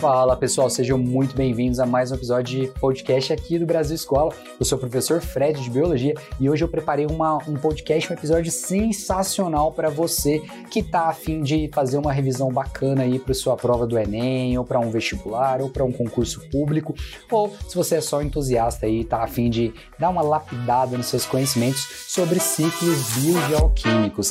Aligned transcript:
Fala 0.00 0.36
pessoal, 0.36 0.70
sejam 0.70 0.96
muito 0.96 1.34
bem-vindos 1.34 1.80
a 1.80 1.86
mais 1.86 2.12
um 2.12 2.14
episódio 2.14 2.60
de 2.60 2.68
podcast 2.78 3.32
aqui 3.32 3.58
do 3.58 3.66
Brasil 3.66 3.96
Escola. 3.96 4.32
Eu 4.58 4.64
sou 4.64 4.78
o 4.78 4.80
professor 4.80 5.20
Fred 5.20 5.60
de 5.60 5.68
Biologia 5.68 6.14
e 6.38 6.48
hoje 6.48 6.62
eu 6.62 6.68
preparei 6.68 7.04
uma, 7.04 7.38
um 7.48 7.54
podcast, 7.54 8.12
um 8.12 8.14
episódio 8.14 8.52
sensacional 8.52 9.72
para 9.72 9.90
você 9.90 10.40
que 10.70 10.80
está 10.80 11.08
afim 11.08 11.42
de 11.42 11.68
fazer 11.74 11.98
uma 11.98 12.12
revisão 12.12 12.52
bacana 12.52 13.02
aí 13.02 13.18
para 13.18 13.34
sua 13.34 13.56
prova 13.56 13.88
do 13.88 13.98
Enem, 13.98 14.56
ou 14.56 14.64
para 14.64 14.78
um 14.78 14.88
vestibular, 14.88 15.60
ou 15.60 15.68
para 15.68 15.84
um 15.84 15.90
concurso 15.90 16.48
público, 16.48 16.94
ou 17.28 17.52
se 17.66 17.74
você 17.74 17.96
é 17.96 18.00
só 18.00 18.22
entusiasta 18.22 18.86
e 18.86 19.00
está 19.00 19.24
afim 19.24 19.50
de 19.50 19.74
dar 19.98 20.10
uma 20.10 20.22
lapidada 20.22 20.96
nos 20.96 21.06
seus 21.06 21.26
conhecimentos 21.26 21.84
sobre 22.06 22.38
ciclos 22.38 23.16
biogeoquímicos. 23.16 24.30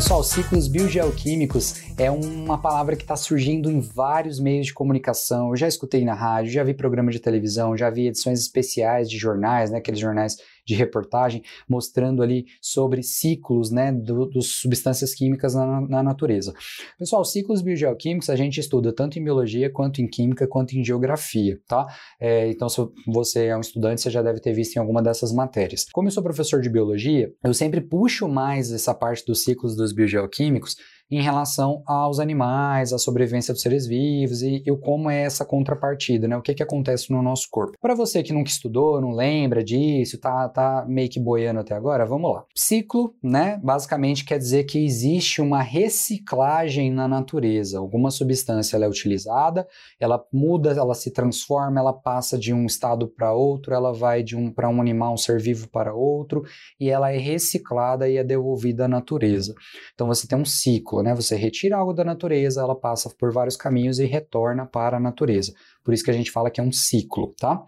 Pessoal, 0.00 0.24
ciclos 0.24 0.66
biogeoquímicos 0.66 1.82
é 1.98 2.10
uma 2.10 2.56
palavra 2.56 2.96
que 2.96 3.02
está 3.02 3.16
surgindo 3.16 3.70
em 3.70 3.80
vários 3.80 4.40
meios 4.40 4.68
de 4.68 4.72
comunicação. 4.72 5.50
Eu 5.50 5.56
já 5.56 5.68
escutei 5.68 6.06
na 6.06 6.14
rádio, 6.14 6.50
já 6.50 6.64
vi 6.64 6.72
programa 6.72 7.10
de 7.10 7.20
televisão, 7.20 7.76
já 7.76 7.90
vi 7.90 8.06
edições 8.06 8.40
especiais 8.40 9.10
de 9.10 9.18
jornais, 9.18 9.70
né, 9.70 9.76
aqueles 9.76 10.00
jornais 10.00 10.38
de 10.70 10.76
reportagem 10.76 11.42
mostrando 11.68 12.22
ali 12.22 12.46
sobre 12.60 13.02
ciclos 13.02 13.70
né, 13.70 13.92
do, 13.92 14.26
dos 14.26 14.60
substâncias 14.60 15.14
químicas 15.14 15.54
na, 15.54 15.80
na, 15.80 16.02
natureza. 16.02 16.54
Pessoal, 16.98 17.24
ciclos 17.24 17.60
biogeoquímicos 17.60 18.30
a 18.30 18.36
gente 18.36 18.60
estuda 18.60 18.92
tanto 18.92 19.18
em 19.18 19.24
biologia, 19.24 19.70
quanto 19.70 20.00
em 20.00 20.08
química, 20.08 20.46
quanto 20.46 20.76
em 20.76 20.84
geografia, 20.84 21.58
tá? 21.66 21.86
É, 22.20 22.48
então, 22.48 22.68
se 22.68 22.80
você 23.06 23.46
é 23.46 23.56
um 23.56 23.60
estudante, 23.60 24.00
você 24.00 24.10
já 24.10 24.22
deve 24.22 24.40
ter 24.40 24.52
visto 24.52 24.76
em 24.76 24.78
alguma 24.78 25.02
dessas 25.02 25.32
matérias. 25.32 25.86
Como 25.92 26.08
eu 26.08 26.12
sou 26.12 26.22
professor 26.22 26.60
de 26.60 26.70
biologia, 26.70 27.32
eu 27.44 27.54
sempre 27.54 27.80
puxo 27.80 28.28
mais 28.28 28.72
essa 28.72 28.94
parte 28.94 29.24
dos 29.26 29.42
ciclos 29.42 29.76
dos 29.76 29.92
biogeoquímicos 29.92 30.76
em 31.10 31.20
relação 31.20 31.82
aos 31.86 32.20
animais, 32.20 32.92
à 32.92 32.98
sobrevivência 32.98 33.52
dos 33.52 33.62
seres 33.62 33.86
vivos 33.86 34.42
e, 34.42 34.62
e 34.64 34.76
como 34.78 35.10
é 35.10 35.22
essa 35.22 35.44
contrapartida, 35.44 36.28
né? 36.28 36.36
O 36.36 36.42
que, 36.42 36.54
que 36.54 36.62
acontece 36.62 37.10
no 37.12 37.20
nosso 37.22 37.48
corpo. 37.50 37.76
Para 37.80 37.94
você 37.94 38.22
que 38.22 38.32
nunca 38.32 38.50
estudou, 38.50 39.00
não 39.00 39.10
lembra 39.10 39.64
disso, 39.64 40.18
tá, 40.18 40.48
tá 40.48 40.84
meio 40.88 41.08
que 41.08 41.18
boiando 41.18 41.60
até 41.60 41.74
agora, 41.74 42.06
vamos 42.06 42.32
lá. 42.32 42.44
Ciclo, 42.54 43.14
né? 43.22 43.60
Basicamente 43.62 44.24
quer 44.24 44.38
dizer 44.38 44.64
que 44.64 44.78
existe 44.78 45.40
uma 45.40 45.62
reciclagem 45.62 46.92
na 46.92 47.08
natureza. 47.08 47.78
Alguma 47.78 48.10
substância 48.10 48.76
ela 48.76 48.84
é 48.84 48.88
utilizada, 48.88 49.66
ela 49.98 50.24
muda, 50.32 50.70
ela 50.70 50.94
se 50.94 51.10
transforma, 51.10 51.80
ela 51.80 51.92
passa 51.92 52.38
de 52.38 52.52
um 52.52 52.66
estado 52.66 53.08
para 53.08 53.32
outro, 53.32 53.74
ela 53.74 53.92
vai 53.92 54.22
de 54.22 54.36
um 54.36 54.50
para 54.50 54.68
um 54.68 54.80
animal, 54.80 55.14
um 55.14 55.16
ser 55.16 55.40
vivo 55.40 55.68
para 55.68 55.92
outro, 55.92 56.44
e 56.78 56.88
ela 56.88 57.10
é 57.10 57.18
reciclada 57.18 58.08
e 58.08 58.16
é 58.16 58.24
devolvida 58.24 58.84
à 58.84 58.88
natureza. 58.88 59.54
Então 59.94 60.06
você 60.06 60.26
tem 60.26 60.38
um 60.38 60.44
ciclo 60.44 60.99
né? 61.02 61.14
Você 61.14 61.36
retira 61.36 61.76
algo 61.76 61.92
da 61.92 62.04
natureza, 62.04 62.60
ela 62.60 62.74
passa 62.74 63.10
por 63.10 63.32
vários 63.32 63.56
caminhos 63.56 63.98
e 63.98 64.04
retorna 64.04 64.66
para 64.66 64.96
a 64.96 65.00
natureza. 65.00 65.52
Por 65.82 65.94
isso 65.94 66.04
que 66.04 66.10
a 66.10 66.14
gente 66.14 66.30
fala 66.30 66.50
que 66.50 66.60
é 66.60 66.64
um 66.64 66.72
ciclo, 66.72 67.34
tá? 67.38 67.62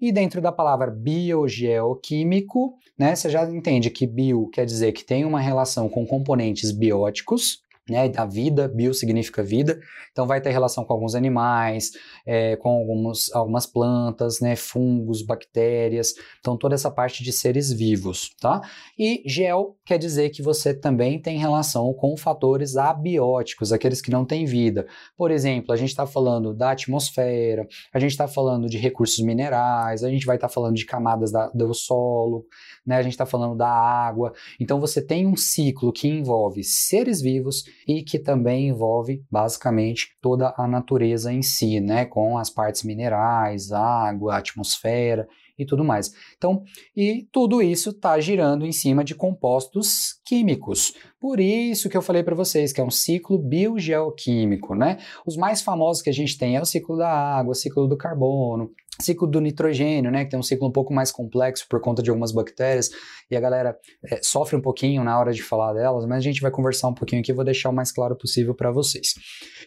E 0.00 0.12
dentro 0.12 0.40
da 0.40 0.52
palavra 0.52 0.90
biogeoquímico, 0.90 2.74
né, 2.98 3.14
você 3.14 3.30
já 3.30 3.48
entende 3.50 3.90
que 3.90 4.06
bio 4.06 4.48
quer 4.48 4.66
dizer 4.66 4.92
que 4.92 5.04
tem 5.04 5.24
uma 5.24 5.40
relação 5.40 5.88
com 5.88 6.06
componentes 6.06 6.70
bióticos, 6.70 7.63
né, 7.88 8.10
a 8.16 8.24
vida, 8.24 8.66
bio 8.66 8.94
significa 8.94 9.42
vida, 9.42 9.78
então 10.10 10.26
vai 10.26 10.40
ter 10.40 10.50
relação 10.50 10.84
com 10.84 10.92
alguns 10.94 11.14
animais, 11.14 11.92
é, 12.24 12.56
com 12.56 12.70
alguns, 12.70 13.30
algumas 13.34 13.66
plantas, 13.66 14.40
né, 14.40 14.56
fungos, 14.56 15.20
bactérias, 15.20 16.14
então 16.40 16.56
toda 16.56 16.74
essa 16.74 16.90
parte 16.90 17.22
de 17.22 17.30
seres 17.30 17.70
vivos, 17.70 18.34
tá? 18.40 18.62
E 18.98 19.22
gel 19.26 19.76
quer 19.84 19.98
dizer 19.98 20.30
que 20.30 20.42
você 20.42 20.72
também 20.72 21.20
tem 21.20 21.36
relação 21.36 21.92
com 21.92 22.16
fatores 22.16 22.76
abióticos, 22.76 23.72
aqueles 23.72 24.00
que 24.00 24.10
não 24.10 24.24
têm 24.24 24.46
vida. 24.46 24.86
Por 25.16 25.30
exemplo, 25.30 25.72
a 25.72 25.76
gente 25.76 25.90
está 25.90 26.06
falando 26.06 26.54
da 26.54 26.70
atmosfera, 26.70 27.66
a 27.92 27.98
gente 27.98 28.12
está 28.12 28.26
falando 28.26 28.66
de 28.66 28.78
recursos 28.78 29.22
minerais, 29.22 30.02
a 30.02 30.08
gente 30.08 30.24
vai 30.24 30.36
estar 30.36 30.48
tá 30.48 30.54
falando 30.54 30.74
de 30.74 30.86
camadas 30.86 31.30
da, 31.30 31.48
do 31.48 31.74
solo, 31.74 32.46
né, 32.86 32.96
a 32.96 33.02
gente 33.02 33.12
está 33.12 33.26
falando 33.26 33.56
da 33.56 33.68
água, 33.68 34.32
então 34.58 34.80
você 34.80 35.02
tem 35.02 35.26
um 35.26 35.36
ciclo 35.36 35.92
que 35.92 36.08
envolve 36.08 36.64
seres 36.64 37.20
vivos 37.20 37.73
e 37.86 38.02
que 38.02 38.18
também 38.18 38.68
envolve 38.68 39.22
basicamente 39.30 40.08
toda 40.20 40.54
a 40.56 40.66
natureza 40.66 41.32
em 41.32 41.42
si, 41.42 41.80
né, 41.80 42.04
com 42.04 42.38
as 42.38 42.50
partes 42.50 42.82
minerais, 42.82 43.72
água, 43.72 44.36
atmosfera 44.36 45.26
e 45.58 45.64
tudo 45.64 45.84
mais. 45.84 46.12
Então, 46.36 46.62
e 46.96 47.26
tudo 47.32 47.62
isso 47.62 47.90
está 47.90 48.18
girando 48.18 48.66
em 48.66 48.72
cima 48.72 49.04
de 49.04 49.14
compostos 49.14 50.20
químicos. 50.24 50.94
Por 51.20 51.40
isso 51.40 51.88
que 51.88 51.96
eu 51.96 52.02
falei 52.02 52.22
para 52.22 52.34
vocês 52.34 52.72
que 52.72 52.80
é 52.80 52.84
um 52.84 52.90
ciclo 52.90 53.38
biogeoquímico, 53.38 54.74
né? 54.74 54.98
Os 55.24 55.36
mais 55.36 55.62
famosos 55.62 56.02
que 56.02 56.10
a 56.10 56.12
gente 56.14 56.36
tem 56.36 56.56
é 56.56 56.60
o 56.60 56.66
ciclo 56.66 56.96
da 56.96 57.08
água, 57.08 57.52
o 57.52 57.54
ciclo 57.54 57.86
do 57.86 57.96
carbono, 57.96 58.70
ciclo 59.00 59.26
do 59.26 59.40
nitrogênio, 59.40 60.10
né, 60.10 60.24
que 60.24 60.30
tem 60.30 60.38
um 60.38 60.42
ciclo 60.42 60.68
um 60.68 60.72
pouco 60.72 60.92
mais 60.92 61.10
complexo 61.10 61.66
por 61.68 61.80
conta 61.80 62.02
de 62.02 62.10
algumas 62.10 62.32
bactérias, 62.32 62.90
e 63.30 63.36
a 63.36 63.40
galera 63.40 63.76
é, 64.04 64.20
sofre 64.22 64.56
um 64.56 64.60
pouquinho 64.60 65.02
na 65.02 65.18
hora 65.18 65.32
de 65.32 65.42
falar 65.42 65.72
delas, 65.72 66.06
mas 66.06 66.18
a 66.18 66.20
gente 66.20 66.40
vai 66.40 66.50
conversar 66.50 66.88
um 66.88 66.94
pouquinho 66.94 67.20
aqui, 67.20 67.32
vou 67.32 67.44
deixar 67.44 67.70
o 67.70 67.72
mais 67.72 67.90
claro 67.90 68.16
possível 68.16 68.54
para 68.54 68.70
vocês. 68.70 69.14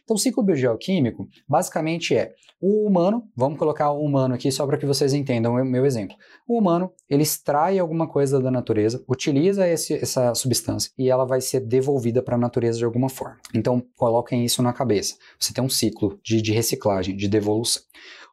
Então, 0.04 0.16
o 0.16 0.20
ciclo 0.20 0.44
biogeoquímico, 0.44 1.28
basicamente 1.48 2.16
é 2.16 2.34
o 2.60 2.88
humano, 2.88 3.24
vamos 3.36 3.60
colocar 3.60 3.92
o 3.92 4.02
humano 4.02 4.34
aqui 4.34 4.52
só 4.52 4.66
para 4.66 4.78
que 4.78 4.86
vocês 4.86 5.14
entendam 5.14 5.54
o 5.54 5.66
meu 5.66 5.86
exemplo. 5.86 6.16
O 6.48 6.58
humano, 6.58 6.92
ele 7.10 7.22
extrai 7.22 7.78
alguma 7.78 8.08
coisa 8.08 8.40
da 8.40 8.50
natureza, 8.50 9.04
utiliza 9.08 9.68
esse, 9.68 9.94
essa 9.94 10.34
substância 10.34 10.92
e 10.98 11.10
ela 11.10 11.26
vai 11.26 11.40
ser 11.40 11.60
devolvida 11.60 12.24
para 12.24 12.36
a 12.36 12.40
natureza 12.40 12.80
de 12.80 12.86
alguma 12.86 13.10
forma. 13.10 13.38
Então, 13.54 13.84
coloquem 13.96 14.44
isso 14.44 14.64
na 14.64 14.74
cabeça. 14.74 15.16
Você 15.40 15.54
tem 15.54 15.64
um 15.64 15.70
ciclo 15.70 16.20
de, 16.24 16.42
de 16.42 16.52
reciclagem, 16.52 17.16
de 17.16 17.28
devolução. 17.28 17.84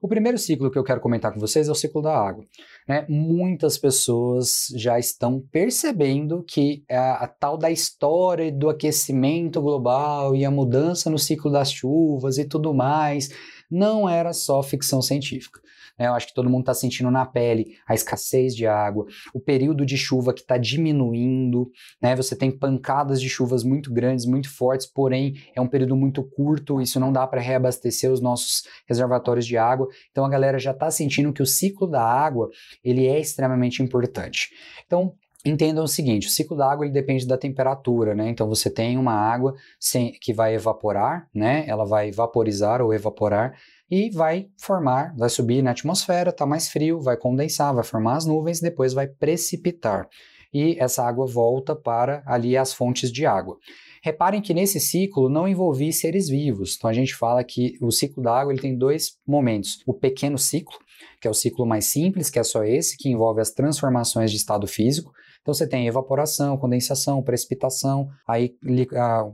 O 0.04 0.08
primeiro 0.08 0.36
ciclo 0.36 0.70
que 0.70 0.78
eu 0.78 0.84
quero 0.84 1.00
comentar 1.00 1.32
com 1.32 1.40
vocês 1.40 1.66
é 1.66 1.72
o 1.72 1.74
ciclo 1.74 2.02
da 2.02 2.14
água. 2.14 2.44
Né? 2.86 3.06
Muitas 3.08 3.78
pessoas 3.78 4.66
já 4.76 4.98
estão 4.98 5.42
percebendo 5.50 6.44
que 6.46 6.84
a, 6.90 7.24
a, 7.24 7.26
tal 7.26 7.56
da 7.56 7.70
história 7.70 8.52
do 8.52 8.68
aquecimento 8.68 9.62
global 9.62 10.36
e 10.36 10.44
a 10.44 10.50
mudança 10.50 11.08
no 11.08 11.18
ciclo 11.18 11.50
das 11.50 11.72
chuvas 11.72 12.36
e 12.36 12.44
tudo 12.44 12.74
mais 12.74 13.30
não 13.70 14.06
era 14.06 14.34
só 14.34 14.62
ficção 14.62 15.00
científica. 15.00 15.58
Né? 15.98 16.08
Eu 16.08 16.14
acho 16.14 16.26
que 16.26 16.34
todo 16.34 16.50
mundo 16.50 16.60
está 16.60 16.74
sentindo 16.74 17.10
na 17.10 17.24
pele 17.24 17.76
a 17.86 17.94
escassez 17.94 18.54
de 18.54 18.66
água, 18.66 19.06
o 19.32 19.40
período 19.40 19.86
de 19.86 19.96
chuva 19.96 20.32
que 20.32 20.40
está 20.40 20.58
diminuindo, 20.58 21.70
né? 22.00 22.16
Você 22.16 22.36
tem 22.36 22.50
pancadas 22.50 23.20
de 23.20 23.28
chuvas 23.28 23.62
muito 23.62 23.92
grandes, 23.92 24.26
muito 24.26 24.50
fortes, 24.54 24.86
porém 24.86 25.34
é 25.54 25.60
um 25.60 25.68
período 25.68 25.96
muito 25.96 26.22
curto, 26.22 26.80
isso 26.80 26.98
não 26.98 27.12
dá 27.12 27.26
para 27.26 27.40
reabastecer 27.40 28.10
os 28.10 28.20
nossos 28.20 28.64
reservatórios 28.88 29.46
de 29.46 29.56
água. 29.56 29.88
Então 30.10 30.24
a 30.24 30.28
galera 30.28 30.58
já 30.58 30.72
está 30.72 30.90
sentindo 30.90 31.32
que 31.32 31.42
o 31.42 31.46
ciclo 31.46 31.86
da 31.86 32.02
água 32.02 32.48
ele 32.82 33.06
é 33.06 33.18
extremamente 33.18 33.82
importante. 33.82 34.50
Então 34.86 35.14
Entendam 35.46 35.84
o 35.84 35.88
seguinte, 35.88 36.26
o 36.26 36.30
ciclo 36.30 36.56
da 36.56 36.72
água 36.72 36.86
ele 36.86 36.94
depende 36.94 37.26
da 37.26 37.36
temperatura, 37.36 38.14
né? 38.14 38.30
Então 38.30 38.48
você 38.48 38.70
tem 38.70 38.96
uma 38.96 39.12
água 39.12 39.54
sem, 39.78 40.12
que 40.12 40.32
vai 40.32 40.54
evaporar, 40.54 41.28
né? 41.34 41.64
Ela 41.68 41.84
vai 41.84 42.10
vaporizar 42.10 42.80
ou 42.80 42.94
evaporar 42.94 43.54
e 43.90 44.10
vai 44.10 44.48
formar, 44.58 45.14
vai 45.16 45.28
subir 45.28 45.62
na 45.62 45.70
atmosfera, 45.70 46.30
está 46.30 46.46
mais 46.46 46.68
frio, 46.68 47.00
vai 47.00 47.16
condensar, 47.16 47.74
vai 47.74 47.84
formar 47.84 48.16
as 48.16 48.26
nuvens, 48.26 48.60
depois 48.60 48.92
vai 48.92 49.06
precipitar. 49.06 50.08
E 50.52 50.76
essa 50.78 51.02
água 51.02 51.26
volta 51.26 51.74
para 51.74 52.22
ali 52.26 52.56
as 52.56 52.72
fontes 52.72 53.10
de 53.10 53.26
água. 53.26 53.58
Reparem 54.02 54.42
que 54.42 54.54
nesse 54.54 54.78
ciclo 54.78 55.28
não 55.28 55.48
envolvi 55.48 55.92
seres 55.92 56.28
vivos. 56.28 56.76
Então 56.76 56.90
a 56.90 56.92
gente 56.92 57.14
fala 57.14 57.42
que 57.42 57.76
o 57.80 57.90
ciclo 57.90 58.22
da 58.22 58.38
água 58.38 58.52
ele 58.52 58.60
tem 58.60 58.76
dois 58.76 59.16
momentos: 59.26 59.78
o 59.86 59.94
pequeno 59.94 60.36
ciclo, 60.38 60.76
que 61.20 61.26
é 61.26 61.30
o 61.30 61.34
ciclo 61.34 61.66
mais 61.66 61.86
simples, 61.86 62.28
que 62.28 62.38
é 62.38 62.42
só 62.42 62.62
esse, 62.64 62.98
que 62.98 63.08
envolve 63.08 63.40
as 63.40 63.50
transformações 63.50 64.30
de 64.30 64.36
estado 64.36 64.66
físico. 64.66 65.10
Então 65.44 65.52
você 65.52 65.68
tem 65.68 65.86
evaporação, 65.86 66.56
condensação, 66.56 67.22
precipitação, 67.22 68.08
aí 68.26 68.56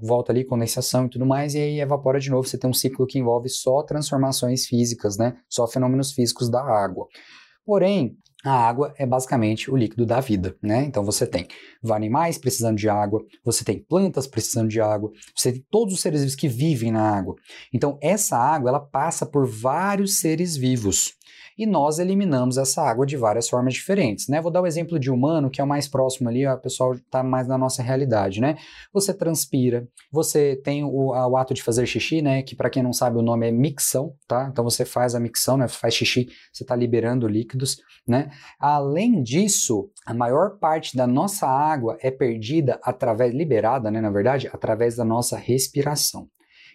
volta 0.02 0.32
ali 0.32 0.44
condensação 0.44 1.06
e 1.06 1.08
tudo 1.08 1.24
mais, 1.24 1.54
e 1.54 1.58
aí 1.58 1.80
evapora 1.80 2.18
de 2.18 2.28
novo. 2.28 2.48
Você 2.48 2.58
tem 2.58 2.68
um 2.68 2.74
ciclo 2.74 3.06
que 3.06 3.16
envolve 3.16 3.48
só 3.48 3.80
transformações 3.84 4.66
físicas, 4.66 5.16
né? 5.16 5.36
Só 5.48 5.68
fenômenos 5.68 6.10
físicos 6.10 6.50
da 6.50 6.60
água. 6.60 7.06
Porém, 7.64 8.16
a 8.44 8.52
água 8.52 8.94
é 8.96 9.04
basicamente 9.04 9.70
o 9.70 9.76
líquido 9.76 10.06
da 10.06 10.20
vida, 10.20 10.56
né? 10.62 10.84
Então 10.84 11.04
você 11.04 11.26
tem 11.26 11.46
animais 11.90 12.38
precisando 12.38 12.76
de 12.78 12.88
água, 12.88 13.22
você 13.44 13.64
tem 13.64 13.78
plantas 13.78 14.26
precisando 14.26 14.68
de 14.68 14.80
água, 14.80 15.10
você 15.36 15.52
tem 15.52 15.64
todos 15.70 15.92
os 15.94 16.00
seres 16.00 16.20
vivos 16.20 16.34
que 16.34 16.48
vivem 16.48 16.90
na 16.90 17.16
água. 17.16 17.34
Então 17.72 17.98
essa 18.00 18.38
água 18.38 18.70
ela 18.70 18.80
passa 18.80 19.26
por 19.26 19.46
vários 19.46 20.20
seres 20.20 20.56
vivos. 20.56 21.14
e 21.60 21.66
nós 21.66 21.98
eliminamos 21.98 22.56
essa 22.56 22.82
água 22.82 23.04
de 23.04 23.18
várias 23.18 23.46
formas 23.46 23.74
diferentes, 23.74 24.28
né? 24.28 24.40
Vou 24.40 24.50
dar 24.50 24.62
o 24.62 24.66
exemplo 24.66 24.98
de 24.98 25.10
humano, 25.10 25.50
que 25.50 25.60
é 25.60 25.64
o 25.64 25.66
mais 25.66 25.86
próximo 25.86 26.26
ali, 26.26 26.46
o 26.46 26.56
pessoal 26.56 26.94
está 26.94 27.22
mais 27.22 27.46
na 27.46 27.58
nossa 27.58 27.82
realidade, 27.82 28.40
né? 28.40 28.56
Você 28.94 29.12
transpira, 29.12 29.86
você 30.10 30.56
tem 30.56 30.82
o, 30.82 31.08
o 31.08 31.36
ato 31.36 31.52
de 31.52 31.62
fazer 31.62 31.84
xixi, 31.84 32.22
né? 32.22 32.42
Que 32.42 32.56
para 32.56 32.70
quem 32.70 32.82
não 32.82 32.94
sabe 32.94 33.18
o 33.18 33.22
nome 33.22 33.46
é 33.46 33.50
micção, 33.52 34.14
tá? 34.26 34.48
Então 34.50 34.64
você 34.64 34.86
faz 34.86 35.14
a 35.14 35.20
micção, 35.20 35.58
né? 35.58 35.68
Faz 35.68 35.92
xixi, 35.92 36.28
você 36.50 36.64
está 36.64 36.74
liberando 36.74 37.28
líquidos, 37.28 37.76
né? 38.08 38.29
Além 38.58 39.22
disso, 39.22 39.90
a 40.04 40.14
maior 40.14 40.58
parte 40.58 40.96
da 40.96 41.06
nossa 41.06 41.46
água 41.46 41.96
é 42.00 42.10
perdida 42.10 42.80
através, 42.82 43.34
liberada, 43.34 43.90
né? 43.90 44.00
Na 44.00 44.10
verdade, 44.10 44.48
através 44.52 44.96
da 44.96 45.04
nossa 45.04 45.36
respiração. 45.36 46.28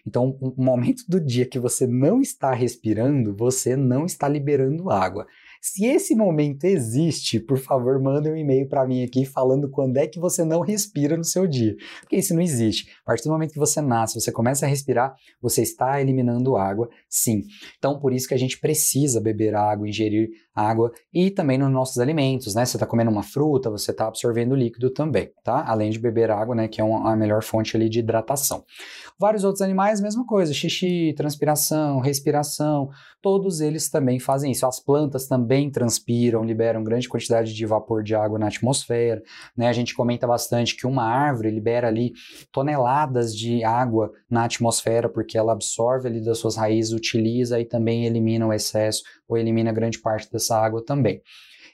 Então, 0.06 0.38
um 0.40 0.54
momento 0.56 1.02
do 1.08 1.20
dia 1.20 1.44
que 1.44 1.58
você 1.58 1.86
não 1.86 2.20
está 2.20 2.52
respirando, 2.52 3.34
você 3.34 3.74
não 3.74 4.06
está 4.06 4.28
liberando 4.28 4.90
água. 4.90 5.26
Se 5.68 5.84
esse 5.84 6.14
momento 6.14 6.62
existe, 6.62 7.40
por 7.40 7.58
favor, 7.58 8.00
manda 8.00 8.30
um 8.30 8.36
e-mail 8.36 8.68
para 8.68 8.86
mim 8.86 9.02
aqui 9.02 9.24
falando 9.24 9.68
quando 9.68 9.96
é 9.96 10.06
que 10.06 10.20
você 10.20 10.44
não 10.44 10.60
respira 10.60 11.16
no 11.16 11.24
seu 11.24 11.44
dia. 11.44 11.74
Porque 12.02 12.14
isso 12.14 12.32
não 12.32 12.40
existe. 12.40 12.88
A 13.02 13.06
partir 13.06 13.24
do 13.24 13.32
momento 13.32 13.52
que 13.52 13.58
você 13.58 13.80
nasce, 13.80 14.14
você 14.14 14.30
começa 14.30 14.64
a 14.64 14.68
respirar, 14.68 15.16
você 15.42 15.62
está 15.62 16.00
eliminando 16.00 16.56
água, 16.56 16.88
sim. 17.08 17.42
Então, 17.78 17.98
por 17.98 18.12
isso 18.12 18.28
que 18.28 18.34
a 18.34 18.38
gente 18.38 18.60
precisa 18.60 19.20
beber 19.20 19.56
água, 19.56 19.88
ingerir 19.88 20.28
água 20.54 20.92
e 21.12 21.32
também 21.32 21.58
nos 21.58 21.70
nossos 21.70 21.98
alimentos, 21.98 22.54
né? 22.54 22.64
Você 22.64 22.76
está 22.76 22.86
comendo 22.86 23.10
uma 23.10 23.24
fruta, 23.24 23.68
você 23.68 23.90
está 23.90 24.06
absorvendo 24.06 24.54
líquido 24.54 24.90
também, 24.90 25.32
tá? 25.42 25.64
Além 25.66 25.90
de 25.90 25.98
beber 25.98 26.30
água, 26.30 26.54
né? 26.54 26.68
Que 26.68 26.80
é 26.80 26.84
uma, 26.84 27.12
a 27.12 27.16
melhor 27.16 27.42
fonte 27.42 27.76
ali 27.76 27.88
de 27.88 27.98
hidratação. 27.98 28.64
Vários 29.18 29.42
outros 29.42 29.62
animais, 29.62 30.00
mesma 30.00 30.24
coisa, 30.24 30.54
xixi, 30.54 31.12
transpiração, 31.16 31.98
respiração, 31.98 32.88
todos 33.20 33.60
eles 33.60 33.90
também 33.90 34.20
fazem 34.20 34.52
isso. 34.52 34.64
As 34.64 34.78
plantas 34.78 35.26
também 35.26 35.55
transpiram, 35.70 36.44
liberam 36.44 36.84
grande 36.84 37.08
quantidade 37.08 37.54
de 37.54 37.66
vapor 37.66 38.02
de 38.02 38.14
água 38.14 38.38
na 38.38 38.48
atmosfera, 38.48 39.22
né? 39.56 39.68
A 39.68 39.72
gente 39.72 39.94
comenta 39.94 40.26
bastante 40.26 40.76
que 40.76 40.86
uma 40.86 41.04
árvore 41.04 41.50
libera 41.50 41.88
ali 41.88 42.12
toneladas 42.52 43.34
de 43.34 43.64
água 43.64 44.12
na 44.30 44.44
atmosfera 44.44 45.08
porque 45.08 45.38
ela 45.38 45.52
absorve 45.52 46.08
ali 46.08 46.24
das 46.24 46.38
suas 46.38 46.56
raízes, 46.56 46.92
utiliza 46.92 47.58
e 47.58 47.64
também 47.64 48.04
elimina 48.04 48.46
o 48.46 48.52
excesso 48.52 49.02
ou 49.28 49.36
elimina 49.36 49.72
grande 49.72 49.98
parte 49.98 50.30
dessa 50.30 50.56
água 50.56 50.84
também. 50.84 51.22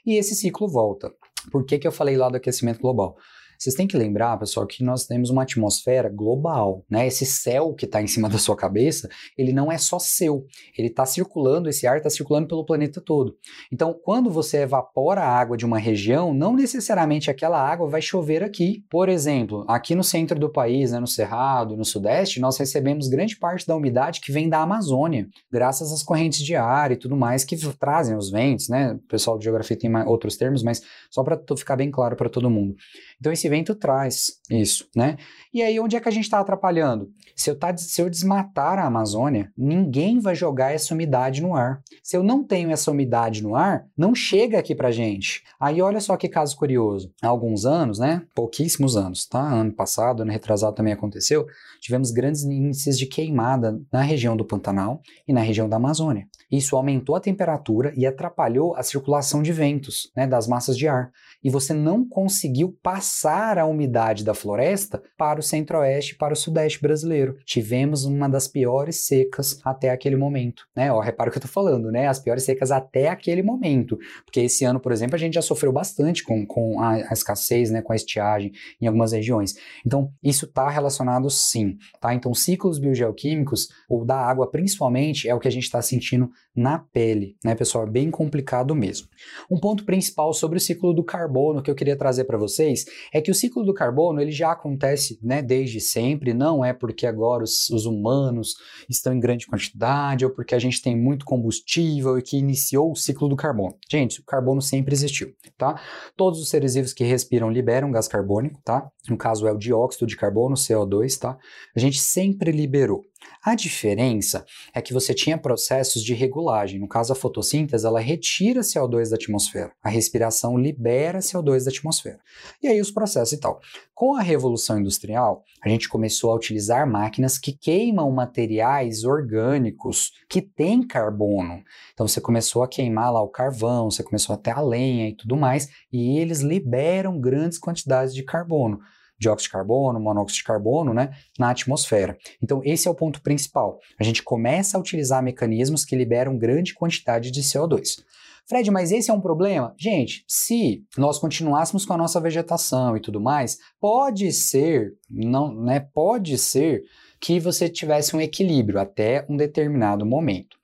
E 0.05 0.15
esse 0.15 0.35
ciclo 0.35 0.67
volta. 0.67 1.11
Por 1.51 1.65
que, 1.65 1.77
que 1.77 1.87
eu 1.87 1.91
falei 1.91 2.15
lá 2.15 2.29
do 2.29 2.37
aquecimento 2.37 2.79
global? 2.79 3.17
Vocês 3.63 3.75
têm 3.75 3.87
que 3.87 3.95
lembrar, 3.95 4.37
pessoal, 4.37 4.67
que 4.67 4.83
nós 4.83 5.05
temos 5.05 5.29
uma 5.29 5.43
atmosfera 5.43 6.09
global, 6.09 6.83
né? 6.89 7.07
Esse 7.07 7.25
céu 7.25 7.73
que 7.73 7.85
está 7.85 8.01
em 8.01 8.07
cima 8.07 8.27
da 8.27 8.37
sua 8.37 8.57
cabeça, 8.57 9.07
ele 9.37 9.53
não 9.53 9.71
é 9.71 9.77
só 9.77 9.97
seu, 9.97 10.45
ele 10.77 10.89
está 10.89 11.05
circulando, 11.05 11.69
esse 11.69 11.87
ar 11.87 11.95
está 11.95 12.09
circulando 12.09 12.45
pelo 12.45 12.65
planeta 12.65 12.99
todo. 12.99 13.37
Então, 13.71 13.97
quando 14.03 14.29
você 14.29 14.63
evapora 14.63 15.21
a 15.21 15.29
água 15.29 15.55
de 15.55 15.65
uma 15.65 15.79
região, 15.79 16.33
não 16.33 16.53
necessariamente 16.53 17.31
aquela 17.31 17.57
água 17.57 17.87
vai 17.87 18.01
chover 18.01 18.43
aqui. 18.43 18.83
Por 18.89 19.07
exemplo, 19.07 19.63
aqui 19.65 19.95
no 19.95 20.03
centro 20.03 20.37
do 20.37 20.51
país, 20.51 20.91
né, 20.91 20.99
no 20.99 21.07
Cerrado, 21.07 21.77
no 21.77 21.85
Sudeste, 21.85 22.41
nós 22.41 22.57
recebemos 22.57 23.07
grande 23.07 23.37
parte 23.37 23.65
da 23.65 23.77
umidade 23.77 24.19
que 24.19 24.33
vem 24.33 24.49
da 24.49 24.59
Amazônia, 24.59 25.29
graças 25.49 25.93
às 25.93 26.03
correntes 26.03 26.43
de 26.43 26.53
ar 26.53 26.91
e 26.91 26.97
tudo 26.97 27.15
mais 27.15 27.45
que 27.45 27.55
trazem 27.79 28.17
os 28.17 28.29
ventos, 28.29 28.67
né? 28.67 28.91
O 28.91 29.07
pessoal 29.07 29.37
de 29.37 29.45
geografia 29.45 29.79
tem 29.79 29.89
outros 30.05 30.35
termos, 30.35 30.63
mas 30.63 30.81
só 31.09 31.23
para 31.23 31.41
ficar 31.57 31.77
bem 31.77 31.89
claro 31.89 32.17
para 32.17 32.27
todo 32.27 32.49
mundo. 32.49 32.75
Então, 33.21 33.31
esse 33.31 33.52
vento 33.53 33.75
traz 33.75 34.39
isso, 34.49 34.87
né? 34.95 35.17
E 35.53 35.61
aí, 35.61 35.79
onde 35.79 35.95
é 35.95 35.99
que 35.99 36.09
a 36.09 36.11
gente 36.11 36.23
está 36.23 36.39
atrapalhando? 36.39 37.11
Se 37.35 37.49
eu, 37.49 37.57
tá, 37.57 37.75
se 37.77 38.01
eu 38.01 38.09
desmatar 38.09 38.79
a 38.79 38.85
Amazônia, 38.85 39.51
ninguém 39.55 40.19
vai 40.19 40.33
jogar 40.33 40.73
essa 40.73 40.93
umidade 40.93 41.41
no 41.41 41.55
ar. 41.55 41.81
Se 42.01 42.17
eu 42.17 42.23
não 42.23 42.43
tenho 42.43 42.71
essa 42.71 42.89
umidade 42.89 43.43
no 43.43 43.55
ar, 43.55 43.85
não 43.95 44.15
chega 44.15 44.57
aqui 44.57 44.73
pra 44.73 44.91
gente. 44.91 45.43
Aí, 45.59 45.81
olha 45.81 45.99
só 45.99 46.17
que 46.17 46.27
caso 46.27 46.55
curioso. 46.55 47.11
Há 47.21 47.27
alguns 47.27 47.65
anos, 47.65 47.99
né? 47.99 48.23
Pouquíssimos 48.33 48.97
anos, 48.97 49.27
tá? 49.27 49.39
Ano 49.39 49.71
passado, 49.71 50.23
ano 50.23 50.31
retrasado 50.31 50.75
também 50.75 50.93
aconteceu. 50.93 51.45
Tivemos 51.79 52.09
grandes 52.09 52.43
índices 52.43 52.97
de 52.97 53.05
queimada 53.05 53.79
na 53.91 54.01
região 54.01 54.35
do 54.35 54.45
Pantanal 54.45 55.01
e 55.27 55.33
na 55.33 55.41
região 55.41 55.69
da 55.69 55.77
Amazônia. 55.77 56.27
Isso 56.51 56.75
aumentou 56.75 57.15
a 57.15 57.19
temperatura 57.19 57.93
e 57.95 58.05
atrapalhou 58.05 58.75
a 58.75 58.81
circulação 58.81 59.43
de 59.43 59.51
ventos, 59.51 60.11
né? 60.15 60.25
Das 60.25 60.47
massas 60.47 60.75
de 60.77 60.87
ar. 60.87 61.11
E 61.43 61.49
você 61.49 61.73
não 61.73 62.07
conseguiu 62.07 62.77
passar 62.81 63.57
a 63.57 63.65
umidade 63.65 64.23
da 64.23 64.33
floresta 64.33 65.01
para 65.17 65.39
o 65.39 65.43
centro-oeste 65.43 66.13
e 66.13 66.17
para 66.17 66.33
o 66.33 66.37
sudeste 66.37 66.81
brasileiro. 66.81 67.37
Tivemos 67.45 68.05
uma 68.05 68.29
das 68.29 68.47
piores 68.47 69.05
secas 69.05 69.59
até 69.63 69.89
aquele 69.89 70.15
momento, 70.15 70.63
né? 70.75 70.91
Ó, 70.91 70.99
repara 70.99 71.29
o 71.29 71.31
que 71.31 71.37
eu 71.37 71.41
tô 71.41 71.47
falando, 71.47 71.91
né? 71.91 72.07
As 72.07 72.19
piores 72.19 72.43
secas 72.43 72.71
até 72.71 73.09
aquele 73.09 73.41
momento. 73.41 73.97
Porque 74.23 74.41
esse 74.41 74.63
ano, 74.63 74.79
por 74.79 74.91
exemplo, 74.91 75.15
a 75.15 75.19
gente 75.19 75.33
já 75.33 75.41
sofreu 75.41 75.71
bastante 75.71 76.23
com, 76.23 76.45
com 76.45 76.79
a, 76.79 76.93
a 76.93 77.13
escassez, 77.13 77.71
né? 77.71 77.81
Com 77.81 77.91
a 77.91 77.95
estiagem 77.95 78.51
em 78.81 78.87
algumas 78.87 79.11
regiões. 79.11 79.55
Então, 79.85 80.11
isso 80.23 80.45
está 80.45 80.69
relacionado 80.69 81.29
sim, 81.29 81.77
tá? 81.99 82.13
Então, 82.13 82.33
ciclos 82.33 82.79
biogeoquímicos, 82.79 83.67
ou 83.89 84.05
da 84.05 84.17
água 84.17 84.49
principalmente, 84.49 85.27
é 85.27 85.35
o 85.35 85.39
que 85.39 85.47
a 85.47 85.51
gente 85.51 85.63
está 85.63 85.81
sentindo 85.81 86.29
na 86.55 86.79
pele, 86.79 87.35
né, 87.43 87.55
pessoal? 87.55 87.85
É 87.85 87.89
bem 87.89 88.11
complicado 88.11 88.75
mesmo. 88.75 89.07
Um 89.49 89.59
ponto 89.59 89.85
principal 89.85 90.33
sobre 90.33 90.57
o 90.57 90.61
ciclo 90.61 90.93
do 90.93 91.03
carbono 91.03 91.32
que 91.63 91.71
eu 91.71 91.75
queria 91.75 91.97
trazer 91.97 92.25
para 92.25 92.37
vocês 92.37 92.85
é 93.13 93.21
que 93.21 93.31
o 93.31 93.35
ciclo 93.35 93.63
do 93.63 93.73
carbono 93.73 94.21
ele 94.21 94.31
já 94.31 94.51
acontece 94.51 95.19
né, 95.21 95.41
desde 95.41 95.79
sempre, 95.79 96.33
não 96.33 96.63
é 96.63 96.73
porque 96.73 97.05
agora 97.05 97.43
os, 97.43 97.69
os 97.69 97.85
humanos 97.85 98.55
estão 98.89 99.13
em 99.13 99.19
grande 99.19 99.47
quantidade 99.47 100.25
ou 100.25 100.31
porque 100.31 100.55
a 100.55 100.59
gente 100.59 100.81
tem 100.81 100.95
muito 100.95 101.25
combustível 101.25 102.17
e 102.17 102.21
que 102.21 102.37
iniciou 102.37 102.91
o 102.91 102.95
ciclo 102.95 103.27
do 103.27 103.35
carbono. 103.35 103.75
Gente, 103.89 104.19
o 104.19 104.25
carbono 104.25 104.61
sempre 104.61 104.93
existiu, 104.93 105.33
tá? 105.57 105.79
Todos 106.15 106.39
os 106.39 106.49
seres 106.49 106.75
vivos 106.75 106.93
que 106.93 107.03
respiram 107.03 107.49
liberam 107.49 107.91
gás 107.91 108.07
carbônico, 108.07 108.59
tá? 108.63 108.87
No 109.09 109.17
caso 109.17 109.47
é 109.47 109.51
o 109.51 109.57
dióxido 109.57 110.07
de 110.07 110.15
carbono, 110.15 110.55
CO2, 110.55 111.17
tá? 111.19 111.37
A 111.75 111.79
gente 111.79 111.99
sempre 111.99 112.51
liberou. 112.51 113.01
A 113.43 113.55
diferença 113.55 114.45
é 114.73 114.81
que 114.81 114.93
você 114.93 115.13
tinha 115.13 115.37
processos 115.37 116.01
de 116.01 116.13
regulagem. 116.13 116.79
No 116.79 116.87
caso, 116.87 117.11
a 117.11 117.15
fotossíntese, 117.15 117.85
ela 117.85 117.99
retira 117.99 118.61
CO2 118.61 119.09
da 119.09 119.17
atmosfera. 119.17 119.73
A 119.83 119.89
respiração 119.89 120.57
libera 120.57 121.19
CO2 121.19 121.65
da 121.65 121.69
atmosfera. 121.69 122.19
E 122.61 122.67
aí 122.67 122.79
os 122.79 122.89
processos 122.89 123.33
e 123.33 123.39
tal. 123.39 123.59
Com 123.93 124.15
a 124.15 124.21
revolução 124.21 124.79
industrial, 124.79 125.43
a 125.61 125.67
gente 125.67 125.89
começou 125.89 126.31
a 126.31 126.35
utilizar 126.35 126.89
máquinas 126.89 127.37
que 127.37 127.51
queimam 127.51 128.09
materiais 128.11 129.03
orgânicos 129.03 130.13
que 130.29 130.41
têm 130.41 130.81
carbono. 130.81 131.61
Então 131.93 132.07
você 132.07 132.21
começou 132.21 132.63
a 132.63 132.67
queimar 132.67 133.11
lá 133.11 133.21
o 133.21 133.29
carvão, 133.29 133.91
você 133.91 134.03
começou 134.03 134.33
a 134.33 134.37
ter 134.37 134.51
a 134.51 134.61
lenha 134.61 135.09
e 135.09 135.15
tudo 135.15 135.35
mais, 135.35 135.67
e 135.91 136.17
eles 136.17 136.39
liberam 136.39 137.19
grandes 137.19 137.59
quantidades 137.59 138.15
de 138.15 138.23
carbono 138.23 138.79
dióxido 139.19 139.47
de 139.47 139.51
carbono, 139.51 139.99
monóxido 139.99 140.37
de 140.37 140.43
carbono, 140.43 140.93
né, 140.93 141.11
na 141.37 141.49
atmosfera. 141.49 142.17
Então, 142.41 142.61
esse 142.63 142.87
é 142.87 142.91
o 142.91 142.95
ponto 142.95 143.21
principal. 143.21 143.79
A 143.99 144.03
gente 144.03 144.23
começa 144.23 144.77
a 144.77 144.79
utilizar 144.79 145.23
mecanismos 145.23 145.85
que 145.85 145.95
liberam 145.95 146.37
grande 146.37 146.73
quantidade 146.73 147.31
de 147.31 147.41
CO2. 147.41 148.03
Fred, 148.45 148.69
mas 148.71 148.91
esse 148.91 149.09
é 149.09 149.13
um 149.13 149.21
problema? 149.21 149.73
Gente, 149.77 150.25
se 150.27 150.83
nós 150.97 151.17
continuássemos 151.17 151.85
com 151.85 151.93
a 151.93 151.97
nossa 151.97 152.19
vegetação 152.19 152.97
e 152.97 152.99
tudo 152.99 153.21
mais, 153.21 153.57
pode 153.79 154.31
ser, 154.33 154.93
não, 155.09 155.53
né, 155.53 155.79
pode 155.79 156.37
ser 156.37 156.83
que 157.21 157.39
você 157.39 157.69
tivesse 157.69 158.15
um 158.15 158.19
equilíbrio 158.19 158.79
até 158.79 159.25
um 159.29 159.37
determinado 159.37 160.05
momento. 160.05 160.57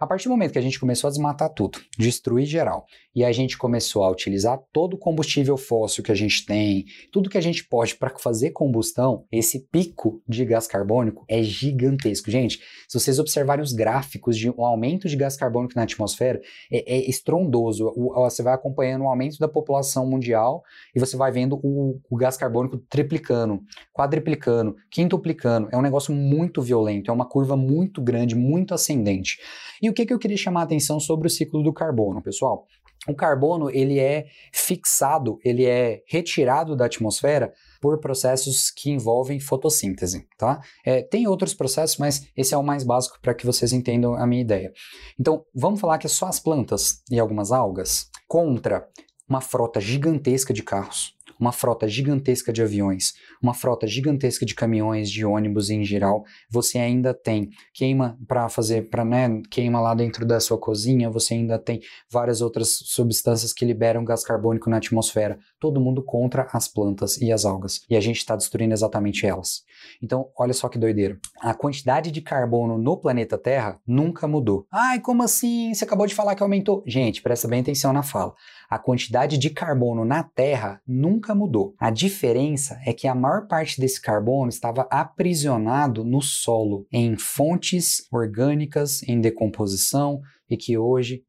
A 0.00 0.06
partir 0.06 0.28
do 0.28 0.30
momento 0.30 0.52
que 0.52 0.58
a 0.58 0.62
gente 0.62 0.78
começou 0.78 1.08
a 1.08 1.10
desmatar 1.10 1.50
tudo, 1.50 1.80
destruir 1.98 2.46
geral, 2.46 2.86
e 3.18 3.24
a 3.24 3.32
gente 3.32 3.58
começou 3.58 4.04
a 4.04 4.10
utilizar 4.10 4.60
todo 4.72 4.94
o 4.94 4.96
combustível 4.96 5.56
fóssil 5.56 6.04
que 6.04 6.12
a 6.12 6.14
gente 6.14 6.46
tem, 6.46 6.84
tudo 7.12 7.28
que 7.28 7.36
a 7.36 7.40
gente 7.40 7.66
pode 7.66 7.96
para 7.96 8.16
fazer 8.16 8.52
combustão, 8.52 9.24
esse 9.32 9.66
pico 9.72 10.22
de 10.28 10.44
gás 10.44 10.68
carbônico 10.68 11.24
é 11.26 11.42
gigantesco. 11.42 12.30
Gente, 12.30 12.60
se 12.86 12.96
vocês 12.96 13.18
observarem 13.18 13.64
os 13.64 13.72
gráficos 13.72 14.38
de 14.38 14.48
um 14.48 14.64
aumento 14.64 15.08
de 15.08 15.16
gás 15.16 15.36
carbônico 15.36 15.74
na 15.74 15.82
atmosfera, 15.82 16.40
é, 16.70 16.94
é 16.94 17.10
estrondoso. 17.10 17.92
O, 17.96 18.14
você 18.22 18.40
vai 18.40 18.54
acompanhando 18.54 19.02
o 19.02 19.08
aumento 19.08 19.36
da 19.40 19.48
população 19.48 20.08
mundial 20.08 20.62
e 20.94 21.00
você 21.00 21.16
vai 21.16 21.32
vendo 21.32 21.58
o, 21.60 22.00
o 22.08 22.16
gás 22.16 22.36
carbônico 22.36 22.78
triplicando, 22.88 23.60
quadriplicando, 23.92 24.76
quintuplicando. 24.92 25.68
É 25.72 25.76
um 25.76 25.82
negócio 25.82 26.14
muito 26.14 26.62
violento, 26.62 27.10
é 27.10 27.12
uma 27.12 27.28
curva 27.28 27.56
muito 27.56 28.00
grande, 28.00 28.36
muito 28.36 28.74
ascendente. 28.74 29.38
E 29.82 29.90
o 29.90 29.92
que, 29.92 30.06
que 30.06 30.14
eu 30.14 30.20
queria 30.20 30.36
chamar 30.36 30.60
a 30.60 30.64
atenção 30.64 31.00
sobre 31.00 31.26
o 31.26 31.30
ciclo 31.30 31.64
do 31.64 31.72
carbono, 31.72 32.22
pessoal? 32.22 32.64
O 33.08 33.14
carbono 33.14 33.70
ele 33.70 33.98
é 33.98 34.26
fixado, 34.52 35.38
ele 35.44 35.64
é 35.64 36.02
retirado 36.06 36.76
da 36.76 36.84
atmosfera 36.84 37.52
por 37.80 37.98
processos 37.98 38.70
que 38.70 38.90
envolvem 38.90 39.40
fotossíntese, 39.40 40.26
tá? 40.36 40.60
É, 40.84 41.02
tem 41.02 41.26
outros 41.26 41.54
processos, 41.54 41.96
mas 41.96 42.28
esse 42.36 42.52
é 42.52 42.56
o 42.56 42.62
mais 42.62 42.84
básico 42.84 43.18
para 43.22 43.34
que 43.34 43.46
vocês 43.46 43.72
entendam 43.72 44.14
a 44.14 44.26
minha 44.26 44.42
ideia. 44.42 44.72
Então, 45.18 45.44
vamos 45.54 45.80
falar 45.80 45.98
que 45.98 46.06
é 46.06 46.10
só 46.10 46.26
as 46.26 46.38
plantas 46.38 47.02
e 47.10 47.18
algumas 47.18 47.50
algas 47.50 48.10
contra 48.26 48.86
uma 49.28 49.40
frota 49.40 49.80
gigantesca 49.80 50.52
de 50.52 50.62
carros, 50.62 51.14
uma 51.38 51.52
frota 51.52 51.86
gigantesca 51.86 52.52
de 52.52 52.62
aviões, 52.62 53.14
uma 53.42 53.54
frota 53.54 53.86
gigantesca 53.86 54.44
de 54.44 54.54
caminhões, 54.54 55.10
de 55.10 55.24
ônibus 55.24 55.70
em 55.70 55.84
geral, 55.84 56.24
você 56.50 56.78
ainda 56.78 57.14
tem 57.14 57.50
queima 57.72 58.18
para 58.26 58.48
fazer, 58.48 58.88
para 58.88 59.04
né, 59.04 59.40
queima 59.50 59.80
lá 59.80 59.94
dentro 59.94 60.26
da 60.26 60.40
sua 60.40 60.58
cozinha, 60.58 61.10
você 61.10 61.34
ainda 61.34 61.58
tem 61.58 61.80
várias 62.10 62.40
outras 62.40 62.78
substâncias 62.84 63.52
que 63.52 63.64
liberam 63.64 64.04
gás 64.04 64.24
carbônico 64.24 64.70
na 64.70 64.76
atmosfera. 64.78 65.38
Todo 65.60 65.80
mundo 65.80 66.02
contra 66.02 66.46
as 66.52 66.68
plantas 66.68 67.18
e 67.18 67.32
as 67.32 67.44
algas. 67.44 67.80
E 67.88 67.96
a 67.96 68.00
gente 68.00 68.18
está 68.18 68.36
destruindo 68.36 68.72
exatamente 68.72 69.26
elas. 69.26 69.62
Então, 70.02 70.28
olha 70.38 70.52
só 70.52 70.68
que 70.68 70.78
doideira. 70.78 71.18
A 71.40 71.54
quantidade 71.54 72.10
de 72.10 72.20
carbono 72.20 72.78
no 72.78 72.96
planeta 72.96 73.38
Terra 73.38 73.80
nunca 73.86 74.26
mudou. 74.26 74.66
Ai, 74.70 75.00
como 75.00 75.22
assim? 75.22 75.72
Você 75.74 75.84
acabou 75.84 76.06
de 76.06 76.14
falar 76.14 76.34
que 76.34 76.42
aumentou. 76.42 76.82
Gente, 76.86 77.22
presta 77.22 77.48
bem 77.48 77.60
atenção 77.60 77.92
na 77.92 78.02
fala. 78.02 78.34
A 78.68 78.78
quantidade 78.78 79.38
de 79.38 79.50
carbono 79.50 80.04
na 80.04 80.22
Terra 80.22 80.80
nunca 80.86 81.34
mudou. 81.34 81.74
A 81.78 81.90
diferença 81.90 82.78
é 82.84 82.92
que 82.92 83.08
a 83.08 83.14
maior 83.14 83.46
parte 83.46 83.80
desse 83.80 84.00
carbono 84.00 84.48
estava 84.48 84.86
aprisionado 84.90 86.04
no 86.04 86.20
solo, 86.20 86.86
em 86.92 87.16
fontes 87.16 88.06
orgânicas 88.12 89.02
em 89.04 89.20
decomposição 89.20 90.20
e 90.50 90.56
que 90.56 90.76
hoje 90.76 91.24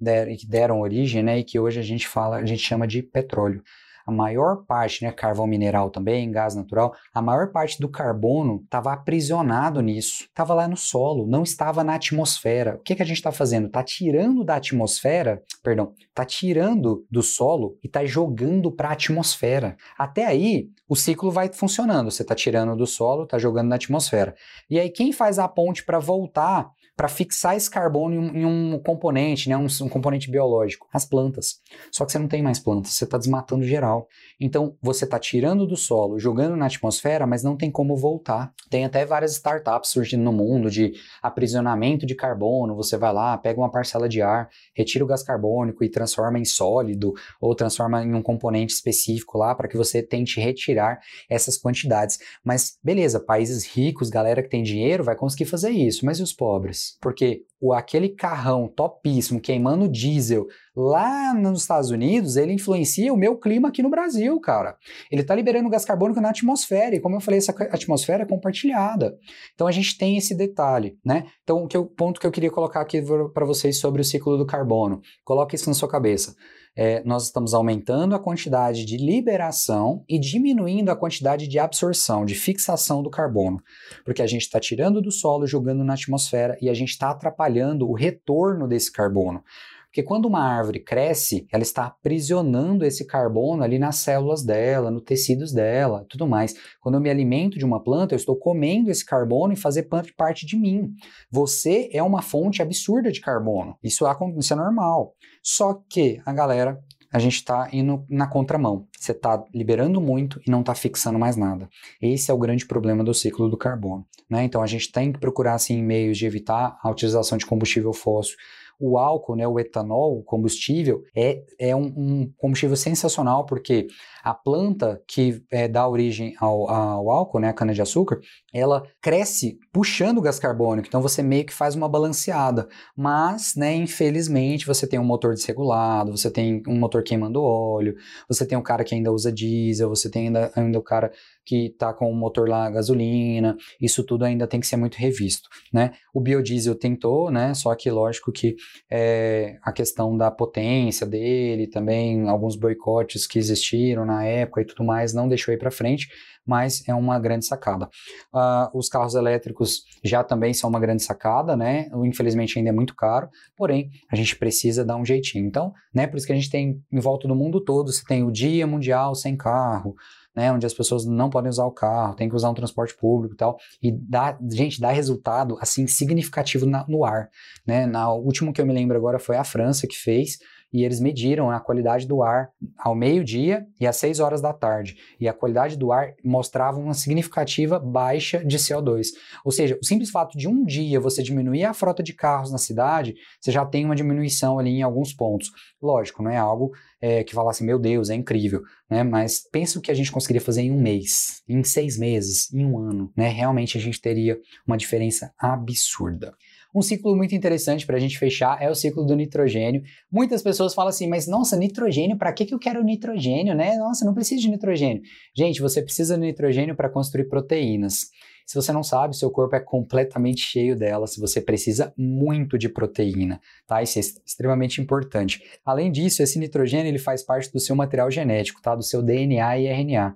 deram, 0.47 0.81
origem, 0.81 1.23
né, 1.23 1.39
e 1.39 1.43
que 1.43 1.59
hoje 1.59 1.79
a 1.79 1.83
gente 1.83 2.07
fala, 2.07 2.37
a 2.37 2.45
gente 2.45 2.61
chama 2.61 2.87
de 2.87 3.01
petróleo 3.01 3.63
a 4.09 4.11
maior 4.11 4.65
parte, 4.65 5.03
né, 5.03 5.11
carvão 5.11 5.47
mineral 5.47 5.89
também, 5.89 6.31
gás 6.31 6.55
natural, 6.55 6.93
a 7.13 7.21
maior 7.21 7.51
parte 7.51 7.79
do 7.79 7.87
carbono 7.87 8.61
estava 8.63 8.91
aprisionado 8.91 9.81
nisso, 9.81 10.23
estava 10.23 10.53
lá 10.53 10.67
no 10.67 10.75
solo, 10.75 11.27
não 11.27 11.43
estava 11.43 11.83
na 11.83 11.95
atmosfera. 11.95 12.75
O 12.75 12.79
que, 12.79 12.95
que 12.95 13.03
a 13.03 13.05
gente 13.05 13.17
está 13.17 13.31
fazendo? 13.31 13.67
Está 13.67 13.83
tirando 13.83 14.43
da 14.43 14.55
atmosfera, 14.55 15.41
perdão, 15.63 15.93
está 15.99 16.25
tirando 16.25 17.05
do 17.09 17.21
solo 17.21 17.77
e 17.83 17.87
está 17.87 18.03
jogando 18.03 18.71
para 18.71 18.89
a 18.89 18.93
atmosfera. 18.93 19.77
Até 19.97 20.25
aí, 20.25 20.69
o 20.87 20.95
ciclo 20.95 21.31
vai 21.31 21.49
funcionando. 21.53 22.09
Você 22.09 22.23
está 22.23 22.33
tirando 22.33 22.75
do 22.75 22.87
solo, 22.87 23.23
está 23.23 23.37
jogando 23.37 23.69
na 23.69 23.75
atmosfera. 23.75 24.35
E 24.69 24.79
aí, 24.79 24.89
quem 24.89 25.11
faz 25.11 25.37
a 25.37 25.47
ponte 25.47 25.85
para 25.85 25.99
voltar 25.99 26.71
para 26.99 27.07
fixar 27.07 27.55
esse 27.55 27.71
carbono 27.71 28.13
em 28.13 28.17
um, 28.17 28.35
em 28.35 28.45
um 28.45 28.77
componente, 28.77 29.47
né, 29.47 29.55
um, 29.55 29.67
um, 29.83 29.87
componente 29.87 30.29
biológico, 30.29 30.85
as 30.91 31.05
plantas. 31.05 31.61
Só 31.89 32.03
que 32.03 32.11
você 32.11 32.19
não 32.19 32.27
tem 32.27 32.43
mais 32.43 32.59
plantas, 32.59 32.91
você 32.91 33.05
está 33.05 33.17
desmatando 33.17 33.63
geral. 33.63 34.09
Então 34.37 34.75
você 34.81 35.05
está 35.05 35.17
tirando 35.17 35.65
do 35.65 35.77
solo, 35.77 36.19
jogando 36.19 36.57
na 36.57 36.65
atmosfera, 36.65 37.25
mas 37.25 37.41
não 37.41 37.55
tem 37.55 37.71
como 37.71 37.95
voltar. 37.95 38.53
Tem 38.69 38.83
até 38.83 39.05
várias 39.05 39.31
startups 39.31 39.91
surgindo 39.91 40.25
no 40.25 40.33
mundo 40.33 40.69
de 40.69 40.91
aprisionamento 41.23 42.05
de 42.05 42.15
carbono. 42.15 42.75
Você 42.75 42.97
vai 42.97 43.13
lá, 43.13 43.37
pega 43.37 43.61
uma 43.61 43.71
parcela 43.71 44.09
de 44.09 44.21
ar, 44.21 44.49
retira 44.75 45.01
o 45.01 45.07
gás 45.07 45.23
carbônico 45.23 45.85
e 45.85 45.89
transforma 45.89 46.37
em 46.37 46.43
sólido 46.43 47.13
ou 47.39 47.55
transforma 47.55 48.03
em 48.03 48.13
um 48.13 48.21
componente 48.21 48.73
específico 48.73 49.37
lá 49.37 49.55
para 49.55 49.69
que 49.69 49.77
você 49.77 50.03
tente 50.03 50.41
retirar 50.41 50.99
essas 51.29 51.57
quantidades. 51.57 52.19
Mas 52.43 52.77
beleza, 52.83 53.21
países 53.21 53.65
ricos, 53.65 54.09
galera 54.09 54.43
que 54.43 54.49
tem 54.49 54.63
dinheiro, 54.63 55.01
vai 55.01 55.15
conseguir 55.15 55.45
fazer 55.45 55.69
isso. 55.69 56.05
Mas 56.05 56.19
e 56.19 56.23
os 56.23 56.33
pobres? 56.33 56.88
Porque 57.01 57.43
o, 57.61 57.73
aquele 57.73 58.09
carrão 58.09 58.67
topíssimo 58.67 59.41
queimando 59.41 59.87
diesel 59.89 60.47
lá 60.75 61.33
nos 61.33 61.61
Estados 61.61 61.89
Unidos, 61.89 62.37
ele 62.37 62.53
influencia 62.53 63.13
o 63.13 63.17
meu 63.17 63.37
clima 63.37 63.67
aqui 63.67 63.83
no 63.83 63.89
Brasil, 63.89 64.39
cara. 64.39 64.77
Ele 65.11 65.21
está 65.21 65.35
liberando 65.35 65.69
gás 65.69 65.83
carbônico 65.83 66.21
na 66.21 66.29
atmosfera, 66.29 66.95
e 66.95 66.99
como 66.99 67.15
eu 67.15 67.21
falei, 67.21 67.37
essa 67.37 67.51
atmosfera 67.51 68.23
é 68.23 68.25
compartilhada. 68.25 69.17
Então 69.53 69.67
a 69.67 69.71
gente 69.71 69.97
tem 69.97 70.17
esse 70.17 70.35
detalhe, 70.35 70.97
né? 71.05 71.25
Então 71.43 71.63
o 71.63 71.85
ponto 71.85 72.19
que 72.19 72.27
eu 72.27 72.31
queria 72.31 72.51
colocar 72.51 72.81
aqui 72.81 73.01
para 73.33 73.45
vocês 73.45 73.79
sobre 73.79 74.01
o 74.01 74.05
ciclo 74.05 74.37
do 74.37 74.45
carbono, 74.45 75.01
coloque 75.23 75.55
isso 75.55 75.69
na 75.69 75.75
sua 75.75 75.89
cabeça 75.89 76.35
é, 76.81 77.03
nós 77.03 77.25
estamos 77.25 77.53
aumentando 77.53 78.15
a 78.15 78.19
quantidade 78.19 78.85
de 78.85 78.95
liberação 78.95 80.01
e 80.07 80.17
diminuindo 80.17 80.89
a 80.89 80.95
quantidade 80.95 81.45
de 81.45 81.59
absorção, 81.59 82.23
de 82.23 82.35
fixação 82.35 83.03
do 83.03 83.09
carbono, 83.09 83.61
porque 84.05 84.21
a 84.21 84.27
gente 84.27 84.43
está 84.43 84.61
tirando 84.61 85.01
do 85.01 85.11
solo, 85.11 85.45
jogando 85.45 85.83
na 85.83 85.95
atmosfera 85.95 86.57
e 86.61 86.69
a 86.69 86.73
gente 86.73 86.91
está 86.91 87.09
atrapalhando 87.09 87.85
o 87.85 87.93
retorno 87.93 88.65
desse 88.65 88.89
carbono. 88.93 89.43
Porque 89.89 90.03
quando 90.03 90.25
uma 90.25 90.41
árvore 90.41 90.79
cresce, 90.79 91.47
ela 91.51 91.63
está 91.63 91.85
aprisionando 91.85 92.85
esse 92.85 93.05
carbono 93.05 93.63
ali 93.63 93.79
nas 93.79 93.95
células 93.97 94.43
dela, 94.43 94.91
nos 94.91 95.03
tecidos 95.03 95.51
dela, 95.51 96.05
tudo 96.07 96.27
mais. 96.27 96.55
Quando 96.79 96.95
eu 96.95 97.01
me 97.01 97.09
alimento 97.09 97.57
de 97.57 97.65
uma 97.65 97.83
planta, 97.83 98.13
eu 98.13 98.17
estou 98.17 98.35
comendo 98.37 98.91
esse 98.91 99.03
carbono 99.03 99.51
e 99.51 99.57
fazer 99.57 99.89
parte 100.15 100.45
de 100.45 100.55
mim. 100.55 100.93
Você 101.31 101.89
é 101.91 102.03
uma 102.03 102.21
fonte 102.21 102.61
absurda 102.61 103.11
de 103.11 103.19
carbono. 103.19 103.75
Isso, 103.83 104.05
isso 104.37 104.53
é 104.53 104.55
normal. 104.55 105.15
Só 105.41 105.81
que 105.89 106.21
a 106.23 106.31
galera 106.31 106.79
a 107.11 107.17
gente 107.17 107.35
está 107.35 107.67
indo 107.73 108.05
na 108.07 108.27
contramão. 108.27 108.87
Você 108.95 109.13
está 109.13 109.43
liberando 109.51 109.99
muito 109.99 110.39
e 110.45 110.51
não 110.51 110.59
está 110.59 110.75
fixando 110.75 111.17
mais 111.17 111.35
nada. 111.35 111.67
Esse 111.99 112.29
é 112.29 112.33
o 112.33 112.37
grande 112.37 112.67
problema 112.67 113.03
do 113.03 113.15
ciclo 113.15 113.49
do 113.49 113.57
carbono. 113.57 114.05
Né? 114.29 114.43
Então 114.43 114.61
a 114.61 114.67
gente 114.67 114.91
tem 114.91 115.11
que 115.11 115.19
procurar 115.19 115.55
assim, 115.55 115.81
meios 115.81 116.19
de 116.19 116.27
evitar 116.27 116.77
a 116.83 116.89
utilização 116.91 117.37
de 117.37 117.47
combustível 117.47 117.91
fóssil 117.93 118.37
o 118.79 118.97
álcool, 118.97 119.35
né, 119.35 119.47
o 119.47 119.59
etanol, 119.59 120.17
o 120.17 120.23
combustível, 120.23 121.03
é, 121.15 121.43
é 121.59 121.75
um, 121.75 121.93
um 121.95 122.33
combustível 122.37 122.77
sensacional 122.77 123.45
porque 123.45 123.87
a 124.23 124.33
planta 124.33 125.01
que 125.07 125.41
é, 125.51 125.67
dá 125.67 125.87
origem 125.87 126.35
ao, 126.39 126.69
ao 126.69 127.09
álcool, 127.09 127.39
né, 127.39 127.49
a 127.49 127.53
cana-de-açúcar, 127.53 128.19
ela 128.53 128.83
cresce 129.01 129.57
puxando 129.71 130.21
gás 130.21 130.39
carbônico, 130.39 130.87
então 130.87 131.01
você 131.01 131.21
meio 131.21 131.45
que 131.45 131.53
faz 131.53 131.75
uma 131.75 131.87
balanceada. 131.87 132.67
Mas, 132.95 133.55
né, 133.55 133.75
infelizmente, 133.75 134.65
você 134.65 134.87
tem 134.87 134.99
um 134.99 135.03
motor 135.03 135.33
desregulado, 135.33 136.15
você 136.15 136.29
tem 136.29 136.61
um 136.67 136.77
motor 136.77 137.03
queimando 137.03 137.41
óleo, 137.41 137.95
você 138.27 138.45
tem 138.45 138.57
um 138.57 138.63
cara 138.63 138.83
que 138.83 138.95
ainda 138.95 139.11
usa 139.11 139.31
diesel, 139.31 139.89
você 139.89 140.09
tem 140.09 140.27
ainda, 140.27 140.51
ainda 140.55 140.79
o 140.79 140.83
cara 140.83 141.11
que 141.45 141.65
está 141.65 141.91
com 141.91 142.11
o 142.11 142.15
motor 142.15 142.47
lá 142.47 142.65
a 142.65 142.69
gasolina, 142.69 143.57
isso 143.81 144.03
tudo 144.03 144.23
ainda 144.23 144.45
tem 144.45 144.59
que 144.59 144.67
ser 144.67 144.77
muito 144.77 144.95
revisto, 144.95 145.49
né? 145.73 145.93
O 146.13 146.21
biodiesel 146.21 146.75
tentou, 146.75 147.31
né? 147.31 147.55
Só 147.55 147.73
que 147.73 147.89
lógico 147.89 148.31
que 148.31 148.55
é, 148.89 149.57
a 149.63 149.71
questão 149.71 150.15
da 150.15 150.29
potência 150.29 151.07
dele, 151.07 151.67
também 151.67 152.29
alguns 152.29 152.55
boicotes 152.55 153.25
que 153.25 153.39
existiram 153.39 154.05
na 154.09 154.25
época 154.25 154.61
e 154.61 154.65
tudo 154.65 154.83
mais, 154.83 155.13
não 155.13 155.27
deixou 155.27 155.53
ir 155.53 155.57
para 155.57 155.71
frente, 155.71 156.07
mas 156.45 156.87
é 156.87 156.93
uma 156.93 157.19
grande 157.19 157.45
sacada. 157.45 157.87
Uh, 158.33 158.77
os 158.77 158.89
carros 158.89 159.15
elétricos 159.15 159.83
já 160.03 160.23
também 160.23 160.53
são 160.53 160.69
uma 160.69 160.79
grande 160.79 161.03
sacada, 161.03 161.55
né? 161.55 161.89
Infelizmente 162.03 162.57
ainda 162.57 162.69
é 162.69 162.73
muito 162.73 162.95
caro, 162.95 163.29
porém 163.55 163.89
a 164.11 164.15
gente 164.15 164.35
precisa 164.35 164.83
dar 164.83 164.95
um 164.95 165.05
jeitinho. 165.05 165.45
Então, 165.45 165.71
né? 165.93 166.07
Por 166.07 166.17
isso 166.17 166.25
que 166.25 166.33
a 166.33 166.35
gente 166.35 166.49
tem 166.49 166.81
em 166.91 166.99
volta 166.99 167.27
do 167.27 167.35
mundo 167.35 167.63
todo, 167.63 167.91
você 167.91 168.03
tem 168.03 168.23
o 168.23 168.31
Dia 168.31 168.65
Mundial 168.65 169.13
Sem 169.13 169.37
Carro, 169.37 169.95
né, 170.35 170.51
onde 170.51 170.65
as 170.65 170.73
pessoas 170.73 171.05
não 171.05 171.29
podem 171.29 171.49
usar 171.49 171.65
o 171.65 171.71
carro, 171.71 172.15
tem 172.15 172.29
que 172.29 172.35
usar 172.35 172.49
um 172.49 172.53
transporte 172.53 172.95
público 172.95 173.33
e 173.33 173.37
tal, 173.37 173.57
e 173.81 173.91
dá, 173.91 174.37
gente, 174.51 174.79
dá 174.79 174.89
resultado, 174.89 175.57
assim, 175.59 175.87
significativo 175.87 176.65
na, 176.65 176.85
no 176.87 177.03
ar, 177.03 177.29
né, 177.67 177.85
na, 177.85 178.13
o 178.13 178.23
último 178.23 178.53
que 178.53 178.61
eu 178.61 178.65
me 178.65 178.73
lembro 178.73 178.95
agora 178.95 179.19
foi 179.19 179.35
a 179.35 179.43
França 179.43 179.87
que 179.87 179.97
fez, 179.97 180.37
e 180.71 180.83
eles 180.83 180.99
mediram 180.99 181.49
a 181.49 181.59
qualidade 181.59 182.07
do 182.07 182.21
ar 182.21 182.49
ao 182.77 182.95
meio-dia 182.95 183.65
e 183.79 183.87
às 183.87 183.97
6 183.97 184.19
horas 184.19 184.41
da 184.41 184.53
tarde. 184.53 184.95
E 185.19 185.27
a 185.27 185.33
qualidade 185.33 185.77
do 185.77 185.91
ar 185.91 186.13
mostrava 186.23 186.79
uma 186.79 186.93
significativa 186.93 187.79
baixa 187.79 188.43
de 188.45 188.57
CO2. 188.57 189.07
Ou 189.43 189.51
seja, 189.51 189.77
o 189.81 189.85
simples 189.85 190.09
fato 190.09 190.37
de 190.37 190.47
um 190.47 190.63
dia 190.63 190.99
você 190.99 191.23
diminuir 191.23 191.65
a 191.65 191.73
frota 191.73 192.03
de 192.03 192.13
carros 192.13 192.51
na 192.51 192.57
cidade, 192.57 193.15
você 193.39 193.51
já 193.51 193.65
tem 193.65 193.85
uma 193.85 193.95
diminuição 193.95 194.59
ali 194.59 194.71
em 194.71 194.81
alguns 194.83 195.13
pontos. 195.13 195.51
Lógico, 195.81 196.21
não 196.21 196.31
é 196.31 196.37
algo 196.37 196.71
é, 197.01 197.23
que 197.23 197.33
falasse, 197.33 197.63
meu 197.63 197.79
Deus, 197.79 198.09
é 198.09 198.15
incrível, 198.15 198.61
né? 198.89 199.03
Mas 199.03 199.39
pensa 199.51 199.79
o 199.79 199.81
que 199.81 199.91
a 199.91 199.93
gente 199.93 200.11
conseguiria 200.11 200.41
fazer 200.41 200.61
em 200.61 200.71
um 200.71 200.81
mês, 200.81 201.41
em 201.47 201.63
seis 201.63 201.97
meses, 201.97 202.53
em 202.53 202.65
um 202.65 202.77
ano, 202.77 203.11
né? 203.15 203.29
Realmente 203.29 203.77
a 203.77 203.81
gente 203.81 204.01
teria 204.01 204.37
uma 204.67 204.77
diferença 204.77 205.33
absurda. 205.39 206.33
Um 206.73 206.81
ciclo 206.81 207.15
muito 207.15 207.33
interessante 207.33 207.85
para 207.85 207.97
a 207.97 207.99
gente 207.99 208.19
fechar 208.19 208.61
é 208.61 208.69
o 208.69 208.75
ciclo 208.75 209.03
do 209.03 209.15
nitrogênio. 209.15 209.81
Muitas 210.11 210.43
pessoas 210.43 210.73
falam 210.73 210.89
assim, 210.89 211.07
mas 211.07 211.27
nossa, 211.27 211.57
nitrogênio, 211.57 212.17
para 212.17 212.31
que, 212.31 212.45
que 212.45 212.53
eu 212.53 212.59
quero 212.59 212.83
nitrogênio, 212.83 213.55
né? 213.55 213.75
Nossa, 213.77 214.05
não 214.05 214.13
preciso 214.13 214.41
de 214.41 214.49
nitrogênio. 214.49 215.01
Gente, 215.35 215.61
você 215.61 215.81
precisa 215.81 216.15
de 216.15 216.21
nitrogênio 216.21 216.75
para 216.75 216.89
construir 216.89 217.25
proteínas. 217.25 218.09
Se 218.49 218.55
você 218.55 218.71
não 218.71 218.81
sabe, 218.81 219.15
seu 219.15 219.29
corpo 219.29 219.55
é 219.55 219.59
completamente 219.59 220.41
cheio 220.41 220.75
delas, 220.75 221.15
você 221.17 221.39
precisa 221.39 221.93
muito 221.95 222.57
de 222.57 222.67
proteína, 222.67 223.39
tá? 223.67 223.83
Isso 223.83 223.99
é 223.99 224.01
extremamente 224.01 224.81
importante. 224.81 225.39
Além 225.63 225.91
disso, 225.91 226.23
esse 226.23 226.39
nitrogênio 226.39 226.87
ele 226.87 226.97
faz 226.97 227.21
parte 227.21 227.51
do 227.51 227.59
seu 227.59 227.75
material 227.75 228.09
genético, 228.09 228.59
tá? 228.59 228.75
Do 228.75 228.81
seu 228.81 229.03
DNA 229.03 229.59
e 229.59 229.67
RNA. 229.67 230.15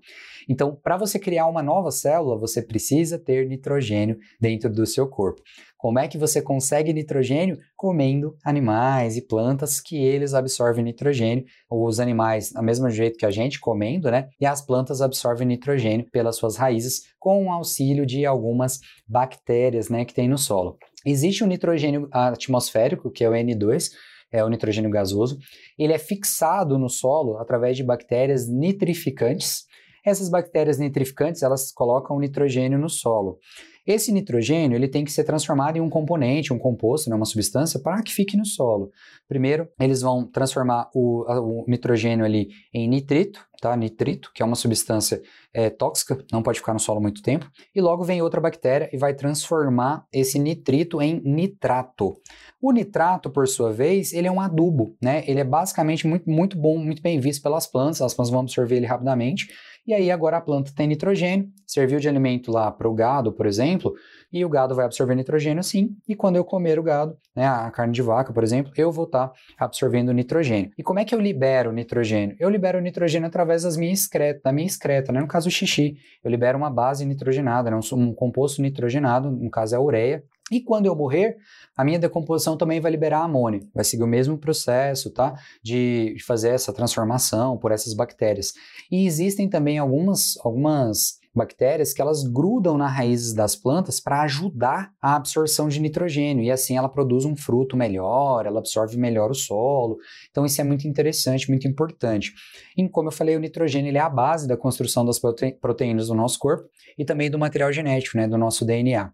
Então, 0.50 0.75
para 0.75 0.97
você 0.97 1.19
criar 1.19 1.47
uma 1.47 1.63
nova 1.63 1.91
célula, 1.91 2.38
você 2.38 2.62
precisa 2.62 3.17
ter 3.17 3.47
nitrogênio 3.47 4.17
dentro 4.39 4.71
do 4.71 4.85
seu 4.85 5.07
corpo. 5.07 5.41
Como 5.77 6.00
é 6.00 6.07
que 6.07 6.17
você 6.17 6.41
consegue 6.41 6.93
nitrogênio? 6.93 7.57
Comendo 7.75 8.38
animais 8.43 9.17
e 9.17 9.21
plantas 9.21 9.81
que 9.81 9.97
eles 9.97 10.33
absorvem 10.33 10.83
nitrogênio, 10.83 11.43
os 11.69 12.00
animais, 12.00 12.53
do 12.53 12.63
mesmo 12.63 12.89
jeito 12.89 13.17
que 13.17 13.25
a 13.25 13.31
gente 13.31 13.59
comendo, 13.59 14.09
né? 14.09 14.29
E 14.39 14.45
as 14.45 14.65
plantas 14.65 15.01
absorvem 15.01 15.45
nitrogênio 15.45 16.09
pelas 16.09 16.38
suas 16.38 16.55
raízes 16.55 17.01
com 17.19 17.47
o 17.47 17.51
auxílio 17.51 18.05
de 18.05 18.25
algumas 18.25 18.79
bactérias, 19.05 19.89
né, 19.89 20.05
que 20.05 20.13
tem 20.13 20.29
no 20.29 20.38
solo. 20.38 20.77
Existe 21.05 21.43
o 21.43 21.47
nitrogênio 21.47 22.07
atmosférico, 22.12 23.12
que 23.12 23.23
é 23.23 23.29
o 23.29 23.33
N2, 23.33 23.89
é 24.31 24.43
o 24.43 24.50
nitrogênio 24.50 24.89
gasoso. 24.89 25.38
Ele 25.77 25.93
é 25.93 25.97
fixado 25.97 26.79
no 26.79 26.89
solo 26.89 27.38
através 27.38 27.75
de 27.75 27.83
bactérias 27.83 28.50
nitrificantes 28.50 29.65
Essas 30.05 30.29
bactérias 30.29 30.77
nitrificantes, 30.77 31.43
elas 31.43 31.72
colocam 31.72 32.19
nitrogênio 32.19 32.77
no 32.77 32.89
solo. 32.89 33.39
Esse 33.86 34.12
nitrogênio 34.12 34.77
ele 34.77 34.88
tem 34.88 35.03
que 35.03 35.12
ser 35.12 35.25
transformado 35.25 35.77
em 35.77 35.81
um 35.81 35.89
componente, 35.89 36.53
um 36.53 36.60
composto, 36.60 37.10
né, 37.10 37.15
uma 37.15 37.25
substância, 37.25 37.79
para 37.79 38.01
que 38.01 38.13
fique 38.13 38.38
no 38.38 38.45
solo. 38.45 38.91
Primeiro, 39.27 39.67
eles 39.79 40.01
vão 40.01 40.25
transformar 40.25 40.89
o, 40.93 41.25
o 41.27 41.65
nitrogênio 41.67 42.24
ali 42.24 42.50
em 42.74 42.88
nitrito, 42.88 43.45
tá? 43.63 43.75
Nitrito, 43.77 44.29
que 44.34 44.43
é 44.43 44.46
uma 44.46 44.55
substância 44.55 45.22
é, 45.53 45.70
tóxica, 45.70 46.17
não 46.32 46.43
pode 46.43 46.60
ficar 46.60 46.74
no 46.74 46.79
solo 46.79 47.00
muito 47.00 47.22
tempo. 47.22 47.50
E 47.74 47.79
logo 47.79 48.03
vem 48.03 48.22
outra 48.22 48.41
bactéria 48.41 48.89
e 48.91 48.98
vai 48.98 49.13
transformar 49.13 50.05
esse 50.12 50.38
nitrito 50.38 51.01
em 51.01 51.22
nitrato. 51.24 52.17
O 52.62 52.74
nitrato, 52.74 53.29
por 53.29 53.48
sua 53.48 53.72
vez, 53.72 54.12
ele 54.12 54.27
é 54.27 54.32
um 54.32 54.41
adubo, 54.41 54.98
né? 55.01 55.24
Ele 55.25 55.39
é 55.39 55.43
basicamente 55.46 56.05
muito, 56.05 56.29
muito 56.29 56.58
bom, 56.58 56.77
muito 56.77 57.01
bem 57.01 57.20
visto 57.20 57.41
pelas 57.41 57.65
plantas, 57.65 58.01
as 58.01 58.13
plantas 58.13 58.32
vão 58.32 58.41
absorver 58.41 58.75
ele 58.75 58.86
rapidamente 58.86 59.48
e 59.86 59.93
aí 59.93 60.10
agora 60.10 60.38
a 60.38 60.41
planta 60.41 60.72
tem 60.74 60.88
nitrogênio, 60.88 61.50
serviu 61.67 62.00
de 62.00 62.08
alimento 62.08 62.50
lá 62.50 62.72
para 62.72 62.88
o 62.88 62.93
gado, 62.93 63.34
por 63.34 63.46
exemplo, 63.46 63.93
e 64.32 64.43
o 64.46 64.50
gado 64.50 64.74
vai 64.74 64.86
absorver 64.86 65.13
nitrogênio 65.13 65.62
sim, 65.62 65.89
e 66.08 66.15
quando 66.15 66.38
eu 66.38 66.46
comer 66.46 66.79
o 66.79 66.84
gado, 66.84 67.17
né, 67.36 67.46
a 67.46 67.70
carne 67.70 67.91
de 67.91 68.01
vaca, 68.01 68.32
por 68.32 68.43
exemplo, 68.43 68.72
eu 68.77 68.93
vou 68.93 69.03
estar 69.03 69.27
tá 69.27 69.34
absorvendo 69.58 70.13
nitrogênio. 70.13 70.72
E 70.77 70.84
como 70.84 71.00
é 71.00 71.05
que 71.05 71.13
eu 71.13 71.20
libero 71.20 71.74
nitrogênio? 71.74 72.36
Eu 72.39 72.50
libero 72.50 72.79
nitrogênio 72.79 73.27
através 73.27 73.52
das 73.62 73.77
minhas 73.77 74.00
excreta, 74.00 74.41
da 74.43 74.51
minha 74.51 74.65
excreta, 74.65 75.12
né? 75.12 75.22
no 75.22 75.27
caso 75.27 75.48
o 75.48 75.51
xixi. 75.51 75.98
Eu 76.24 76.31
libero 76.31 76.57
uma 76.57 76.72
base 76.72 77.05
nitrogenada, 77.05 77.69
né? 77.69 77.77
um, 77.77 77.95
um 77.95 78.13
composto 78.15 78.60
nitrogenado, 78.60 79.29
no 79.29 79.51
caso 79.51 79.75
é 79.75 79.77
a 79.77 79.81
ureia, 79.81 80.24
e 80.51 80.60
quando 80.60 80.88
eu 80.88 80.95
morrer, 80.95 81.38
a 81.75 81.83
minha 81.83 81.98
decomposição 81.98 82.57
também 82.57 82.81
vai 82.81 82.91
liberar 82.91 83.24
amônio. 83.24 83.67
Vai 83.74 83.83
seguir 83.83 84.03
o 84.03 84.07
mesmo 84.07 84.38
processo, 84.38 85.10
tá? 85.10 85.36
De, 85.63 86.15
fazer 86.25 86.50
essa 86.50 86.74
transformação 86.74 87.57
por 87.57 87.72
essas 87.72 87.93
bactérias. 87.93 88.53
E 88.91 89.05
existem 89.05 89.48
também 89.48 89.77
algumas, 89.77 90.38
algumas 90.43 91.19
bactérias 91.34 91.94
que 91.94 92.02
elas 92.02 92.24
grudam 92.24 92.78
nas 92.78 92.92
raízes 92.92 93.34
das 93.34 93.56
plantas 93.56 94.00
para 94.00 94.22
ajudar 94.22 94.92
a 95.02 95.16
absorção 95.16 95.68
de 95.68 95.80
nitrogênio 95.80 96.44
e 96.44 96.52
assim 96.52 96.78
ela 96.78 96.88
produz 96.88 97.25
um 97.25 97.36
fruto 97.36 97.75
melhor, 97.75 98.46
ela 98.46 98.60
absorve 98.60 98.98
melhor 98.98 99.32
o 99.32 99.36
solo. 99.36 99.98
Então 100.30 100.46
isso 100.46 100.62
é 100.62 100.63
muito 100.63 100.88
interessante, 100.88 101.50
muito 101.50 101.68
importante. 101.68 102.34
E 102.78 102.88
como 102.90 103.08
eu 103.08 103.12
falei, 103.12 103.36
o 103.36 103.40
nitrogênio 103.40 103.90
ele 103.90 103.98
é 103.98 104.02
a 104.02 104.10
base 104.10 104.48
da 104.48 104.56
construção 104.56 105.06
das 105.06 105.20
proteínas 105.60 106.08
do 106.08 106.13
nosso 106.13 106.38
corpo 106.38 106.70
e 106.98 107.04
também 107.04 107.30
do 107.30 107.40
material 107.40 107.74
genético, 107.74 108.18
né, 108.18 108.28
do 108.28 108.38
nosso 108.38 108.63
DNA. 108.66 109.12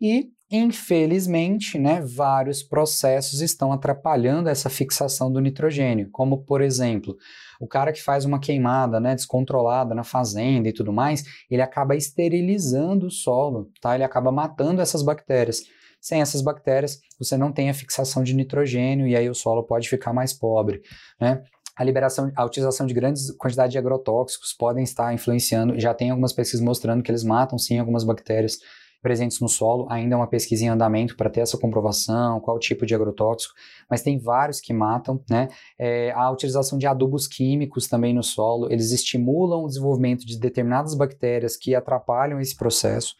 E 0.00 0.30
Infelizmente, 0.50 1.78
né, 1.78 2.00
vários 2.00 2.62
processos 2.62 3.40
estão 3.40 3.72
atrapalhando 3.72 4.48
essa 4.48 4.68
fixação 4.68 5.32
do 5.32 5.40
nitrogênio, 5.40 6.10
como 6.12 6.44
por 6.44 6.60
exemplo, 6.60 7.16
o 7.58 7.66
cara 7.66 7.92
que 7.92 8.02
faz 8.02 8.24
uma 8.24 8.38
queimada 8.38 9.00
né, 9.00 9.14
descontrolada 9.14 9.94
na 9.94 10.04
fazenda 10.04 10.68
e 10.68 10.72
tudo 10.72 10.92
mais, 10.92 11.24
ele 11.50 11.62
acaba 11.62 11.96
esterilizando 11.96 13.06
o 13.06 13.10
solo, 13.10 13.70
tá? 13.80 13.94
ele 13.94 14.04
acaba 14.04 14.30
matando 14.30 14.82
essas 14.82 15.02
bactérias. 15.02 15.62
Sem 16.00 16.20
essas 16.20 16.42
bactérias, 16.42 17.00
você 17.18 17.34
não 17.34 17.50
tem 17.50 17.70
a 17.70 17.74
fixação 17.74 18.22
de 18.22 18.34
nitrogênio 18.34 19.06
e 19.06 19.16
aí 19.16 19.28
o 19.30 19.34
solo 19.34 19.62
pode 19.62 19.88
ficar 19.88 20.12
mais 20.12 20.34
pobre. 20.34 20.82
Né? 21.18 21.42
a 21.76 21.82
liberação, 21.82 22.30
a 22.36 22.44
utilização 22.44 22.86
de 22.86 22.94
grandes 22.94 23.32
quantidades 23.36 23.72
de 23.72 23.78
agrotóxicos 23.78 24.52
podem 24.52 24.84
estar 24.84 25.12
influenciando, 25.12 25.78
já 25.78 25.92
tem 25.92 26.10
algumas 26.10 26.32
pesquisas 26.32 26.64
mostrando 26.64 27.02
que 27.02 27.10
eles 27.10 27.24
matam 27.24 27.58
sim 27.58 27.78
algumas 27.78 28.04
bactérias 28.04 28.58
presentes 29.04 29.38
no 29.38 29.50
solo, 29.50 29.86
ainda 29.90 30.14
é 30.14 30.16
uma 30.16 30.26
pesquisa 30.26 30.64
em 30.64 30.68
andamento 30.68 31.14
para 31.14 31.28
ter 31.28 31.40
essa 31.40 31.58
comprovação, 31.58 32.40
qual 32.40 32.58
tipo 32.58 32.86
de 32.86 32.94
agrotóxico, 32.94 33.52
mas 33.88 34.00
tem 34.00 34.18
vários 34.18 34.62
que 34.62 34.72
matam, 34.72 35.22
né? 35.28 35.48
É, 35.78 36.10
a 36.12 36.30
utilização 36.30 36.78
de 36.78 36.86
adubos 36.86 37.28
químicos 37.28 37.86
também 37.86 38.14
no 38.14 38.22
solo, 38.22 38.72
eles 38.72 38.92
estimulam 38.92 39.62
o 39.62 39.68
desenvolvimento 39.68 40.24
de 40.24 40.40
determinadas 40.40 40.94
bactérias 40.94 41.54
que 41.54 41.74
atrapalham 41.74 42.40
esse 42.40 42.56
processo 42.56 43.14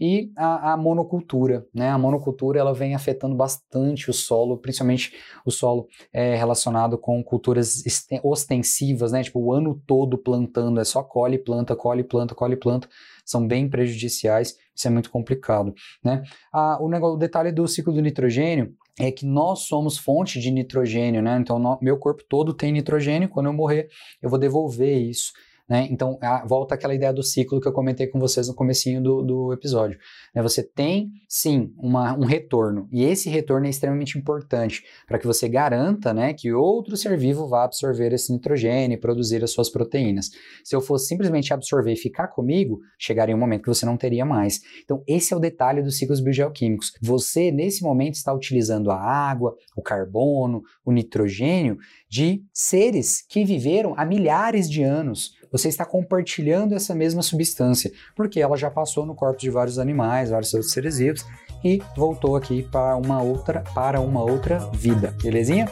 e 0.00 0.30
a, 0.36 0.72
a, 0.72 0.76
monocultura, 0.76 1.66
né? 1.74 1.90
A 1.90 1.98
monocultura 1.98 2.60
ela 2.60 2.72
vem 2.72 2.94
afetando 2.94 3.34
bastante 3.34 4.08
o 4.08 4.12
solo, 4.14 4.56
principalmente 4.56 5.12
o 5.44 5.50
solo 5.50 5.88
é, 6.12 6.36
relacionado 6.36 6.96
com 6.96 7.22
culturas 7.22 7.82
ostensivas, 8.22 9.10
né? 9.10 9.22
Tipo 9.24 9.40
o 9.40 9.52
ano 9.52 9.80
todo 9.86 10.16
plantando, 10.16 10.80
é 10.80 10.84
só 10.84 11.02
colhe, 11.02 11.36
planta, 11.36 11.74
colhe, 11.74 12.04
planta, 12.04 12.34
colhe, 12.34 12.56
planta, 12.56 12.88
são 13.30 13.46
bem 13.46 13.68
prejudiciais. 13.68 14.56
Isso 14.74 14.86
é 14.86 14.90
muito 14.90 15.10
complicado, 15.10 15.74
né? 16.02 16.22
A, 16.52 16.82
o, 16.82 16.88
negócio, 16.88 17.16
o 17.16 17.18
detalhe 17.18 17.52
do 17.52 17.66
ciclo 17.68 17.92
do 17.92 18.00
nitrogênio 18.00 18.74
é 18.98 19.12
que 19.12 19.26
nós 19.26 19.60
somos 19.60 19.98
fonte 19.98 20.40
de 20.40 20.50
nitrogênio, 20.50 21.20
né? 21.22 21.38
Então, 21.38 21.58
no, 21.58 21.78
meu 21.82 21.98
corpo 21.98 22.24
todo 22.28 22.54
tem 22.54 22.72
nitrogênio. 22.72 23.28
Quando 23.28 23.46
eu 23.46 23.52
morrer, 23.52 23.88
eu 24.22 24.30
vou 24.30 24.38
devolver 24.38 24.98
isso. 24.98 25.32
Né? 25.68 25.86
Então, 25.90 26.18
a, 26.22 26.46
volta 26.46 26.74
aquela 26.74 26.94
ideia 26.94 27.12
do 27.12 27.22
ciclo 27.22 27.60
que 27.60 27.68
eu 27.68 27.72
comentei 27.72 28.06
com 28.06 28.18
vocês 28.18 28.48
no 28.48 28.54
comecinho 28.54 29.02
do, 29.02 29.22
do 29.22 29.52
episódio. 29.52 29.98
Né? 30.34 30.42
Você 30.42 30.62
tem, 30.62 31.10
sim, 31.28 31.72
uma, 31.76 32.14
um 32.16 32.24
retorno, 32.24 32.88
e 32.90 33.04
esse 33.04 33.28
retorno 33.28 33.66
é 33.66 33.70
extremamente 33.70 34.16
importante 34.16 34.82
para 35.06 35.18
que 35.18 35.26
você 35.26 35.48
garanta 35.48 36.14
né, 36.14 36.32
que 36.32 36.52
outro 36.52 36.96
ser 36.96 37.18
vivo 37.18 37.46
vá 37.46 37.64
absorver 37.64 38.12
esse 38.14 38.32
nitrogênio 38.32 38.94
e 38.94 39.00
produzir 39.00 39.44
as 39.44 39.50
suas 39.50 39.68
proteínas. 39.68 40.30
Se 40.64 40.74
eu 40.74 40.80
fosse 40.80 41.06
simplesmente 41.06 41.52
absorver 41.52 41.92
e 41.92 41.96
ficar 41.96 42.28
comigo, 42.28 42.80
chegaria 42.98 43.36
um 43.36 43.38
momento 43.38 43.62
que 43.62 43.68
você 43.68 43.84
não 43.84 43.96
teria 43.96 44.24
mais. 44.24 44.60
Então, 44.82 45.02
esse 45.06 45.34
é 45.34 45.36
o 45.36 45.40
detalhe 45.40 45.82
dos 45.82 45.98
ciclos 45.98 46.20
biogeoquímicos. 46.20 46.92
Você, 47.02 47.50
nesse 47.50 47.82
momento, 47.82 48.14
está 48.14 48.32
utilizando 48.32 48.90
a 48.90 48.98
água, 48.98 49.54
o 49.76 49.82
carbono, 49.82 50.62
o 50.84 50.92
nitrogênio 50.92 51.76
de 52.08 52.42
seres 52.52 53.22
que 53.28 53.44
viveram 53.44 53.94
há 53.96 54.04
milhares 54.04 54.70
de 54.70 54.82
anos 54.82 55.37
você 55.50 55.68
está 55.68 55.84
compartilhando 55.84 56.74
essa 56.74 56.94
mesma 56.94 57.22
substância, 57.22 57.90
porque 58.14 58.40
ela 58.40 58.56
já 58.56 58.70
passou 58.70 59.06
no 59.06 59.14
corpo 59.14 59.38
de 59.38 59.50
vários 59.50 59.78
animais, 59.78 60.30
vários 60.30 60.52
outros 60.54 60.72
seres 60.72 60.98
vivos 60.98 61.24
e 61.64 61.82
voltou 61.96 62.36
aqui 62.36 62.62
para 62.62 62.96
uma 62.96 63.20
outra 63.20 63.62
para 63.74 64.00
uma 64.00 64.22
outra 64.22 64.58
vida, 64.72 65.14
belezinha? 65.22 65.68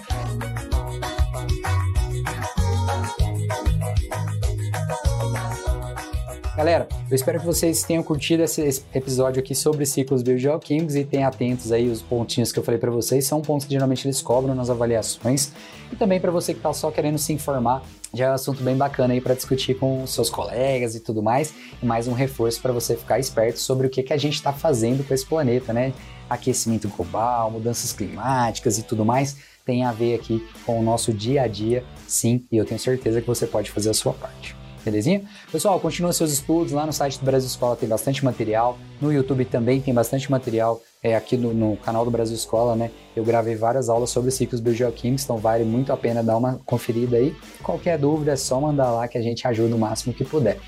Galera, 6.57 6.89
eu 7.11 7.15
espero 7.15 7.39
que 7.39 7.45
vocês 7.45 7.83
tenham 7.83 8.03
curtido 8.03 8.43
esse 8.43 8.83
episódio 8.95 9.41
aqui 9.41 9.55
sobre 9.55 9.85
ciclos 9.85 10.23
biogeoquímicos 10.23 10.97
e 10.97 11.05
tenham 11.05 11.29
atentos 11.29 11.71
aí 11.71 11.87
os 11.87 12.01
pontinhos 12.01 12.51
que 12.51 12.59
eu 12.59 12.63
falei 12.63 12.81
para 12.81 12.91
vocês, 12.91 13.27
são 13.27 13.43
pontos 13.43 13.67
que 13.67 13.75
geralmente 13.75 14.07
eles 14.07 14.23
cobram 14.23 14.55
nas 14.55 14.71
avaliações. 14.71 15.53
E 15.93 15.97
também 15.97 16.19
para 16.19 16.31
você 16.31 16.55
que 16.55 16.59
está 16.59 16.73
só 16.73 16.91
querendo 16.91 17.19
se 17.19 17.31
informar, 17.31 17.83
já 18.15 18.29
é 18.29 18.31
um 18.31 18.33
assunto 18.33 18.63
bem 18.63 18.75
bacana 18.75 19.13
aí 19.13 19.21
para 19.21 19.35
discutir 19.35 19.75
com 19.75 20.07
seus 20.07 20.31
colegas 20.31 20.95
e 20.95 21.01
tudo 21.01 21.23
mais, 21.23 21.53
e 21.83 21.85
mais 21.85 22.09
um 22.09 22.15
reforço 22.15 22.63
para 22.63 22.73
você 22.73 22.97
ficar 22.97 23.19
esperto 23.19 23.59
sobre 23.59 23.87
o 23.87 23.91
que, 23.91 24.03
que 24.03 24.15
a 24.15 24.17
gente 24.17 24.37
está 24.37 24.51
fazendo 24.51 25.07
com 25.07 25.13
esse 25.13 25.27
planeta, 25.27 25.75
né? 25.75 25.93
Aquecimento 26.31 26.89
global, 26.89 27.51
mudanças 27.51 27.93
climáticas 27.93 28.79
e 28.79 28.83
tudo 28.83 29.05
mais 29.05 29.37
tem 29.67 29.85
a 29.85 29.93
ver 29.93 30.15
aqui 30.15 30.47
com 30.65 30.79
o 30.79 30.83
nosso 30.83 31.13
dia 31.13 31.43
a 31.43 31.49
dia, 31.49 31.85
sim, 32.07 32.47
e 32.53 32.57
eu 32.57 32.65
tenho 32.65 32.79
certeza 32.79 33.21
que 33.21 33.27
você 33.27 33.47
pode 33.47 33.71
fazer 33.73 33.91
a 33.91 33.95
sua 33.95 34.13
parte. 34.13 34.66
Belezinha? 34.87 35.23
Pessoal, 35.51 35.79
continua 35.81 36.13
seus 36.13 36.33
estudos 36.33 36.73
lá 36.73 36.87
no 36.87 36.93
site 36.93 37.19
do 37.19 37.25
Brasil 37.25 37.49
Escola, 37.49 37.75
tem 37.75 37.89
bastante 37.89 38.25
material. 38.25 38.79
No 39.01 39.13
YouTube 39.13 39.45
também 39.45 39.81
tem 39.81 39.93
bastante 39.93 40.31
material. 40.31 40.81
É, 41.03 41.15
aqui 41.15 41.37
no, 41.37 41.53
no 41.53 41.77
canal 41.77 42.05
do 42.05 42.11
Brasil 42.11 42.35
Escola, 42.35 42.75
né? 42.75 42.91
Eu 43.15 43.25
gravei 43.25 43.55
várias 43.55 43.89
aulas 43.89 44.11
sobre 44.11 44.31
ciclos 44.31 44.61
biogeoquímicos, 44.61 45.25
então 45.25 45.37
vale 45.37 45.65
muito 45.65 45.93
a 45.93 45.97
pena 45.97 46.23
dar 46.23 46.37
uma 46.37 46.61
conferida 46.65 47.17
aí. 47.17 47.35
Qualquer 47.63 47.99
dúvida 47.99 48.33
é 48.33 48.37
só 48.37 48.61
mandar 48.61 48.91
lá 48.91 49.07
que 49.07 49.19
a 49.19 49.23
gente 49.23 49.47
ajuda 49.47 49.75
o 49.75 49.79
máximo 49.79 50.15
que 50.15 50.25
puder. 50.25 50.59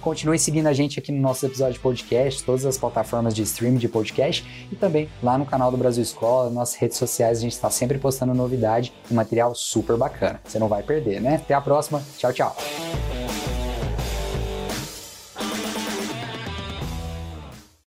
Continue 0.00 0.38
seguindo 0.38 0.68
a 0.68 0.72
gente 0.72 0.98
aqui 0.98 1.10
no 1.10 1.20
nosso 1.20 1.44
episódio 1.44 1.74
de 1.74 1.80
podcast, 1.80 2.44
todas 2.44 2.64
as 2.64 2.78
plataformas 2.78 3.34
de 3.34 3.42
streaming 3.42 3.78
de 3.78 3.88
podcast 3.88 4.44
e 4.70 4.76
também 4.76 5.08
lá 5.22 5.36
no 5.36 5.44
canal 5.44 5.70
do 5.70 5.76
Brasil 5.76 6.02
Escola, 6.02 6.50
nas 6.50 6.74
redes 6.74 6.96
sociais, 6.96 7.38
a 7.38 7.40
gente 7.40 7.52
está 7.52 7.68
sempre 7.68 7.98
postando 7.98 8.32
novidade 8.32 8.92
e 9.10 9.14
material 9.14 9.54
super 9.54 9.96
bacana. 9.96 10.40
Você 10.44 10.58
não 10.58 10.68
vai 10.68 10.82
perder, 10.82 11.20
né? 11.20 11.36
Até 11.36 11.54
a 11.54 11.60
próxima. 11.60 12.02
Tchau, 12.16 12.32
tchau. 12.32 12.56